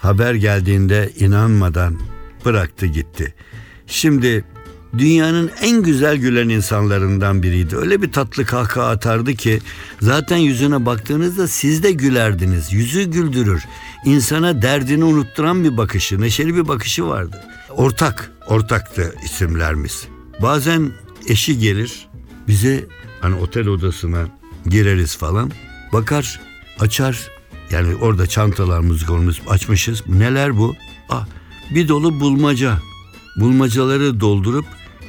haber 0.00 0.34
geldiğinde 0.34 1.12
inanmadan 1.18 1.98
bıraktı 2.44 2.86
gitti. 2.86 3.34
Şimdi 3.86 4.44
dünyanın 4.98 5.50
en 5.62 5.82
güzel 5.82 6.16
gülen 6.16 6.48
insanlarından 6.48 7.42
biriydi. 7.42 7.76
Öyle 7.76 8.02
bir 8.02 8.12
tatlı 8.12 8.44
kahkaha 8.44 8.88
atardı 8.88 9.34
ki 9.34 9.60
zaten 10.00 10.36
yüzüne 10.36 10.86
baktığınızda 10.86 11.48
siz 11.48 11.82
de 11.82 11.92
gülerdiniz. 11.92 12.72
Yüzü 12.72 13.04
güldürür. 13.04 13.62
İnsana 14.04 14.62
derdini 14.62 15.04
unutturan 15.04 15.64
bir 15.64 15.76
bakışı, 15.76 16.20
neşeli 16.20 16.56
bir 16.56 16.68
bakışı 16.68 17.06
vardı. 17.06 17.44
Ortak, 17.70 18.32
ortaktı 18.46 19.14
isimlerimiz. 19.24 20.08
Bazen 20.42 20.92
eşi 21.28 21.58
gelir 21.58 22.08
bize 22.48 22.84
hani 23.20 23.34
otel 23.34 23.68
odasına 23.68 24.26
gireriz 24.66 25.16
falan. 25.16 25.50
Bakar, 25.92 26.40
açar. 26.80 27.28
Yani 27.70 27.94
orada 27.94 28.26
çantalarımızı 28.26 29.06
kolumuz 29.06 29.42
açmışız. 29.48 30.02
Neler 30.06 30.56
bu? 30.56 30.74
Ah, 31.08 31.26
bir 31.74 31.88
dolu 31.88 32.20
bulmaca. 32.20 32.78
Bulmacaları 33.36 34.20
doldurup 34.20 34.64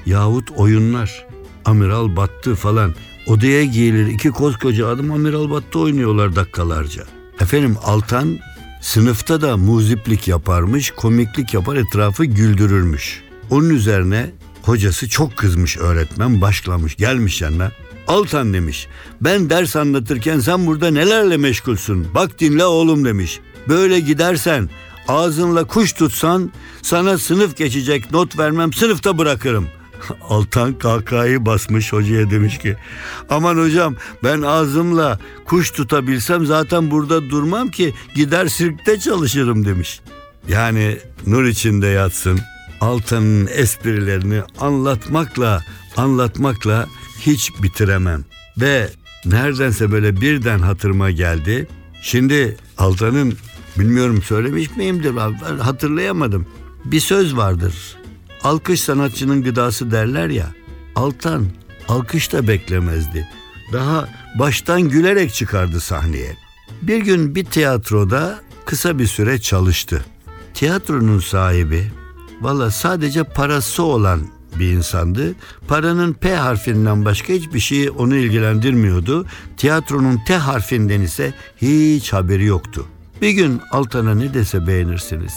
yahut 0.06 0.52
oyunlar. 0.52 1.26
Amiral 1.66 2.16
battı 2.16 2.56
falan. 2.56 2.96
Odaya 3.28 3.64
giyilir 3.64 4.08
iki 4.08 4.30
koskoca 4.30 4.88
adam 4.88 5.12
Amiral 5.12 5.50
battı 5.50 5.80
oynuyorlar 5.80 6.36
dakikalarca. 6.36 7.04
Efendim 7.40 7.78
Altan 7.84 8.40
sınıfta 8.82 9.42
da 9.42 9.58
muziplik 9.58 10.28
yaparmış, 10.28 10.92
komiklik 10.92 11.54
yapar 11.54 11.76
etrafı 11.76 12.26
güldürürmüş. 12.26 13.24
Onun 13.50 13.70
üzerine 13.70 14.32
hocası 14.62 15.10
çok 15.10 15.38
kızmış 15.38 15.78
öğretmen 15.78 16.42
başlamış 16.42 16.96
gelmiş 16.96 17.42
yanına. 17.42 17.72
Altan 18.08 18.54
demiş 18.54 18.88
ben 19.22 19.50
ders 19.50 19.76
anlatırken 19.76 20.40
sen 20.40 20.66
burada 20.66 20.92
nelerle 20.92 21.38
meşgulsün 21.38 22.08
bak 22.14 22.40
dinle 22.40 22.66
oğlum 22.66 23.06
demiş. 23.06 23.40
Böyle 23.68 24.00
gidersen 24.00 24.70
ağzınla 25.08 25.64
kuş 25.64 25.94
tutsan 25.94 26.52
sana 26.82 27.18
sınıf 27.18 27.58
geçecek 27.58 28.12
not 28.12 28.40
vermem 28.40 28.74
sınıfta 28.74 29.18
bırakırım. 29.18 29.68
Altan 30.30 30.74
kahkahayı 30.74 31.46
basmış 31.46 31.94
hocaya 31.94 32.32
demiş 32.32 32.58
ki 32.58 32.76
aman 33.30 33.58
hocam 33.58 33.96
ben 34.24 34.42
ağzımla 34.42 35.20
kuş 35.46 35.72
tutabilsem 35.72 36.46
zaten 36.46 36.92
burada 36.92 37.30
durmam 37.30 37.72
ki 37.72 37.94
gider 38.16 38.48
sirkte 38.48 39.00
çalışırım 39.00 39.66
demiş. 39.66 40.02
Yani 40.48 40.98
nur 41.28 41.44
içinde 41.44 41.88
yatsın 41.88 42.40
Altan'ın 42.82 43.48
esprilerini 43.48 44.42
anlatmakla 44.60 45.64
anlatmakla 45.98 46.88
hiç 47.20 47.52
bitiremem. 47.64 48.26
Ve 48.58 48.90
neredense 49.26 49.92
böyle 49.92 50.22
birden 50.22 50.60
hatırıma 50.60 51.12
geldi. 51.12 51.68
Şimdi 52.02 52.58
Altan'ın 52.78 53.38
bilmiyorum 53.80 54.22
söylemiş 54.22 54.78
miyimdir 54.78 55.16
hatırlayamadım. 55.60 56.46
Bir 56.86 57.00
söz 57.00 57.38
vardır. 57.38 58.03
Alkış 58.44 58.82
sanatçının 58.82 59.44
gıdası 59.44 59.92
derler 59.92 60.30
ya. 60.30 60.48
Altan 60.96 61.46
alkış 61.88 62.34
da 62.34 62.48
beklemezdi. 62.48 63.28
Daha 63.74 64.10
baştan 64.40 64.82
gülerek 64.82 65.34
çıkardı 65.34 65.80
sahneye. 65.80 66.38
Bir 66.82 66.98
gün 66.98 67.36
bir 67.36 67.46
tiyatroda 67.46 68.40
kısa 68.66 69.00
bir 69.00 69.08
süre 69.08 69.42
çalıştı. 69.42 70.06
Tiyatronun 70.54 71.20
sahibi 71.20 71.92
valla 72.42 72.72
sadece 72.72 73.24
parası 73.24 73.84
olan 73.84 74.22
bir 74.60 74.72
insandı. 74.72 75.36
Paranın 75.68 76.14
P 76.14 76.36
harfinden 76.36 77.06
başka 77.06 77.34
hiçbir 77.34 77.60
şey 77.60 77.90
onu 77.90 78.16
ilgilendirmiyordu. 78.16 79.26
Tiyatronun 79.58 80.20
T 80.28 80.38
harfinden 80.38 81.02
ise 81.02 81.34
hiç 81.58 82.14
haberi 82.14 82.46
yoktu. 82.46 82.86
Bir 83.22 83.30
gün 83.30 83.62
Altan'a 83.72 84.16
ne 84.16 84.34
dese 84.34 84.68
beğenirsiniz. 84.68 85.34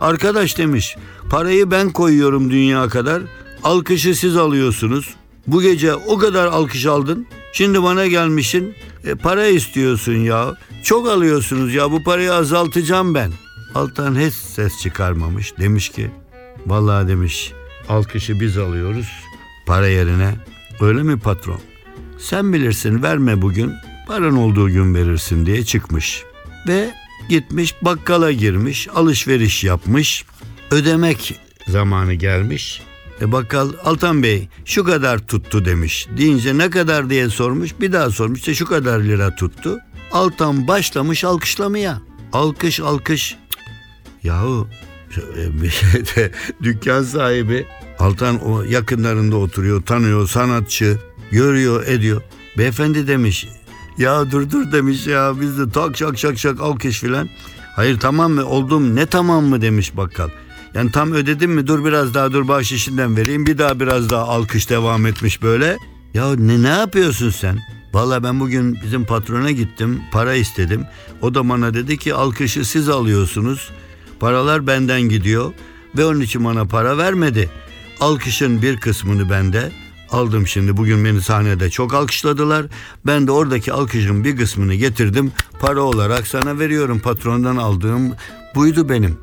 Arkadaş 0.00 0.58
demiş, 0.58 0.96
parayı 1.30 1.70
ben 1.70 1.90
koyuyorum 1.90 2.50
dünya 2.50 2.88
kadar, 2.88 3.22
alkışı 3.64 4.14
siz 4.14 4.36
alıyorsunuz. 4.36 5.14
Bu 5.46 5.62
gece 5.62 5.94
o 5.94 6.18
kadar 6.18 6.46
alkış 6.46 6.86
aldın, 6.86 7.26
şimdi 7.52 7.82
bana 7.82 8.06
gelmişsin, 8.06 8.74
e, 9.04 9.14
para 9.14 9.46
istiyorsun 9.46 10.16
ya. 10.16 10.54
Çok 10.82 11.08
alıyorsunuz 11.08 11.74
ya, 11.74 11.90
bu 11.90 12.04
parayı 12.04 12.34
azaltacağım 12.34 13.14
ben. 13.14 13.32
Altan 13.74 14.20
hiç 14.20 14.34
ses 14.34 14.80
çıkarmamış, 14.82 15.58
demiş 15.58 15.88
ki, 15.88 16.10
vallahi 16.66 17.08
demiş, 17.08 17.52
alkışı 17.88 18.40
biz 18.40 18.58
alıyoruz, 18.58 19.08
para 19.66 19.88
yerine. 19.88 20.34
Öyle 20.80 21.02
mi 21.02 21.18
patron? 21.18 21.60
Sen 22.18 22.52
bilirsin 22.52 23.02
verme 23.02 23.42
bugün, 23.42 23.72
paran 24.08 24.36
olduğu 24.36 24.70
gün 24.70 24.94
verirsin 24.94 25.46
diye 25.46 25.64
çıkmış. 25.64 26.24
Ve 26.68 26.90
gitmiş 27.30 27.74
bakkala 27.82 28.32
girmiş, 28.32 28.88
alışveriş 28.94 29.64
yapmış, 29.64 30.24
ödemek 30.70 31.40
zamanı 31.68 32.14
gelmiş. 32.14 32.82
E 33.20 33.32
bakkal 33.32 33.72
Altan 33.84 34.22
Bey 34.22 34.48
şu 34.64 34.84
kadar 34.84 35.18
tuttu 35.18 35.64
demiş. 35.64 36.08
Deyince 36.16 36.58
ne 36.58 36.70
kadar 36.70 37.10
diye 37.10 37.28
sormuş. 37.28 37.80
Bir 37.80 37.92
daha 37.92 38.10
sormuş. 38.10 38.38
İşte 38.38 38.54
şu 38.54 38.66
kadar 38.66 39.00
lira 39.00 39.34
tuttu. 39.34 39.78
Altan 40.12 40.68
başlamış 40.68 41.24
alkışlamaya. 41.24 42.00
Alkış 42.32 42.80
alkış. 42.80 43.36
Yahu 44.22 44.68
e, 45.64 45.70
şeyde 45.70 46.32
dükkan 46.62 47.02
sahibi 47.02 47.66
Altan 48.00 48.44
o 48.44 48.62
yakınlarında 48.62 49.36
oturuyor, 49.36 49.82
tanıyor, 49.82 50.28
sanatçı, 50.28 50.98
görüyor, 51.30 51.86
ediyor. 51.86 52.22
Beyefendi 52.58 53.06
demiş, 53.08 53.48
ya 53.98 54.30
dur 54.30 54.50
dur 54.50 54.72
demiş 54.72 55.06
ya 55.06 55.34
biz 55.40 55.58
de 55.58 55.70
tak 55.70 55.96
şak 55.96 56.18
şak 56.18 56.38
şak 56.38 56.60
alkış 56.60 57.00
filan. 57.00 57.28
Hayır 57.76 58.00
tamam 58.00 58.32
mı 58.32 58.44
oldum 58.44 58.96
ne 58.96 59.06
tamam 59.06 59.44
mı 59.44 59.60
demiş 59.60 59.96
bakkal. 59.96 60.28
Yani 60.74 60.92
tam 60.92 61.12
ödedim 61.12 61.50
mi 61.50 61.66
dur 61.66 61.84
biraz 61.84 62.14
daha 62.14 62.32
dur 62.32 62.48
bahşişinden 62.48 63.16
vereyim 63.16 63.46
bir 63.46 63.58
daha 63.58 63.80
biraz 63.80 64.10
daha 64.10 64.22
alkış 64.22 64.70
devam 64.70 65.06
etmiş 65.06 65.42
böyle. 65.42 65.76
Ya 66.14 66.34
ne 66.34 66.62
ne 66.62 66.68
yapıyorsun 66.68 67.30
sen? 67.30 67.58
Valla 67.92 68.22
ben 68.22 68.40
bugün 68.40 68.78
bizim 68.84 69.04
patrona 69.04 69.50
gittim 69.50 70.02
para 70.12 70.34
istedim. 70.34 70.84
O 71.22 71.34
da 71.34 71.48
bana 71.48 71.74
dedi 71.74 71.98
ki 71.98 72.14
alkışı 72.14 72.64
siz 72.64 72.88
alıyorsunuz. 72.88 73.70
Paralar 74.20 74.66
benden 74.66 75.00
gidiyor 75.00 75.52
ve 75.96 76.04
onun 76.04 76.20
için 76.20 76.44
bana 76.44 76.64
para 76.64 76.98
vermedi. 76.98 77.50
Alkışın 78.00 78.62
bir 78.62 78.76
kısmını 78.76 79.30
bende 79.30 79.72
aldım 80.12 80.46
şimdi. 80.46 80.76
Bugün 80.76 81.04
beni 81.04 81.22
sahnede 81.22 81.70
çok 81.70 81.94
alkışladılar. 81.94 82.66
Ben 83.06 83.26
de 83.26 83.30
oradaki 83.32 83.72
alkışın 83.72 84.24
bir 84.24 84.36
kısmını 84.36 84.74
getirdim. 84.74 85.32
Para 85.60 85.80
olarak 85.80 86.26
sana 86.26 86.58
veriyorum. 86.58 86.98
Patrondan 86.98 87.56
aldığım 87.56 88.12
buydu 88.54 88.88
benim. 88.88 89.18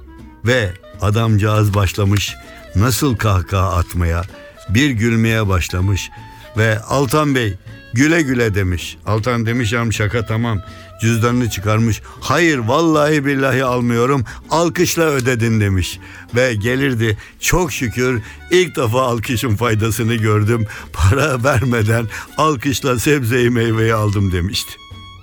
Ve 0.46 0.74
adamcağız 1.02 1.74
başlamış 1.74 2.36
nasıl 2.76 3.16
kahkaha 3.16 3.76
atmaya, 3.76 4.24
bir 4.70 4.90
gülmeye 4.90 5.48
başlamış. 5.48 6.10
Ve 6.58 6.80
Altan 6.80 7.36
Bey 7.36 7.54
güle 7.94 8.22
güle 8.22 8.56
demiş. 8.56 8.98
Altan 9.06 9.46
demiş 9.46 9.74
am 9.74 9.94
şaka 9.94 10.26
tamam. 10.26 10.62
Cüzdanını 11.02 11.50
çıkarmış. 11.50 12.02
Hayır 12.20 12.58
vallahi 12.58 13.26
billahi 13.26 13.64
almıyorum. 13.64 14.24
Alkışla 14.50 15.04
ödedin 15.04 15.62
demiş. 15.62 16.00
Ve 16.36 16.56
gelirdi 16.56 17.18
çok 17.40 17.74
şükür 17.74 18.22
ilk 18.52 18.76
defa 18.76 19.02
alkışın 19.02 19.56
faydasını 19.56 20.16
gördüm. 20.16 20.68
Para 20.94 21.44
vermeden 21.44 22.08
alkışla 22.38 23.00
sebzeyi 23.00 23.50
meyveyi 23.50 23.94
aldım 23.94 24.32
demişti. 24.32 24.72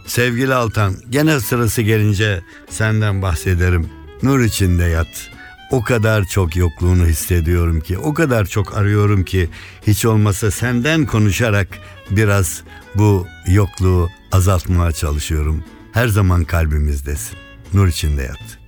Sevgili 0.07 0.55
Altan, 0.55 0.97
gene 1.11 1.41
sırası 1.41 1.83
gelince 1.83 2.43
senden 2.71 3.23
bahsederim. 3.23 3.89
Nur 4.23 4.41
içinde 4.41 4.85
yat. 4.85 5.34
O 5.75 5.83
kadar 5.83 6.25
çok 6.25 6.57
yokluğunu 6.57 7.07
hissediyorum 7.07 7.81
ki, 7.81 7.99
o 7.99 8.15
kadar 8.15 8.47
çok 8.47 8.77
arıyorum 8.77 9.25
ki 9.25 9.49
hiç 9.87 10.05
olmasa 10.05 10.51
senden 10.51 11.07
konuşarak 11.07 11.69
biraz 12.11 12.63
bu 12.95 13.27
yokluğu 13.47 14.09
azaltmaya 14.33 14.93
çalışıyorum. 14.93 15.65
Her 15.93 16.09
zaman 16.09 16.45
kalbimizdesin. 16.45 17.39
Nur 17.73 17.89
içinde 17.89 18.23
yat. 18.23 18.59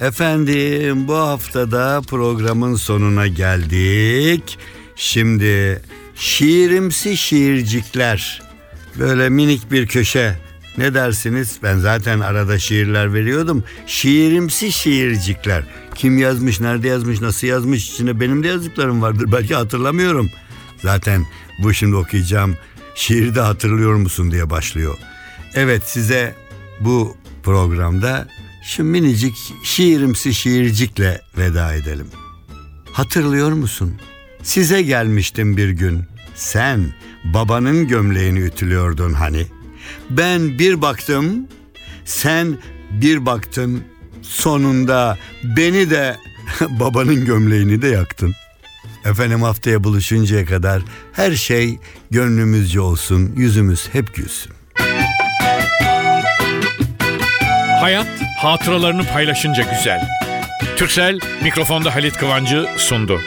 Efendim 0.00 1.08
bu 1.08 1.14
haftada 1.14 2.02
programın 2.08 2.76
sonuna 2.76 3.26
geldik. 3.26 4.58
Şimdi 4.96 5.82
şiirimsi 6.14 7.16
şiircikler. 7.16 8.42
Böyle 8.98 9.28
minik 9.28 9.72
bir 9.72 9.86
köşe. 9.86 10.38
Ne 10.78 10.94
dersiniz? 10.94 11.58
Ben 11.62 11.78
zaten 11.78 12.20
arada 12.20 12.58
şiirler 12.58 13.14
veriyordum. 13.14 13.64
Şiirimsi 13.86 14.72
şiircikler. 14.72 15.64
Kim 15.94 16.18
yazmış, 16.18 16.60
nerede 16.60 16.88
yazmış, 16.88 17.20
nasıl 17.20 17.46
yazmış 17.46 17.90
içinde 17.90 18.20
benim 18.20 18.42
de 18.42 18.48
yazdıklarım 18.48 19.02
vardır. 19.02 19.32
Belki 19.32 19.54
hatırlamıyorum. 19.54 20.30
Zaten 20.82 21.26
bu 21.58 21.74
şimdi 21.74 21.96
okuyacağım 21.96 22.56
şiirde 22.94 23.40
hatırlıyor 23.40 23.94
musun 23.94 24.30
diye 24.30 24.50
başlıyor. 24.50 24.98
Evet 25.54 25.82
size 25.86 26.34
bu 26.80 27.16
programda 27.42 28.28
şu 28.64 28.84
minicik 28.84 29.36
şiirimsi 29.62 30.34
şiircikle 30.34 31.20
veda 31.38 31.74
edelim. 31.74 32.06
Hatırlıyor 32.92 33.52
musun? 33.52 33.94
Size 34.42 34.82
gelmiştim 34.82 35.56
bir 35.56 35.68
gün. 35.68 36.04
Sen 36.34 36.94
babanın 37.24 37.88
gömleğini 37.88 38.38
ütülüyordun 38.38 39.12
hani. 39.12 39.46
Ben 40.10 40.58
bir 40.58 40.82
baktım, 40.82 41.48
sen 42.04 42.58
bir 42.90 43.26
baktın. 43.26 43.84
Sonunda 44.22 45.18
beni 45.42 45.90
de 45.90 46.16
babanın 46.68 47.24
gömleğini 47.24 47.82
de 47.82 47.88
yaktın. 47.88 48.34
Efendim 49.04 49.42
haftaya 49.42 49.84
buluşuncaya 49.84 50.46
kadar 50.46 50.82
her 51.12 51.32
şey 51.32 51.78
gönlümüzce 52.10 52.80
olsun, 52.80 53.32
yüzümüz 53.36 53.88
hep 53.92 54.14
gülsün. 54.14 54.52
Hayat 57.80 58.06
hatıralarını 58.38 59.04
paylaşınca 59.04 59.62
güzel. 59.62 60.08
Türksel 60.76 61.18
mikrofonda 61.42 61.94
Halit 61.94 62.16
Kıvancı 62.16 62.66
sundu. 62.76 63.20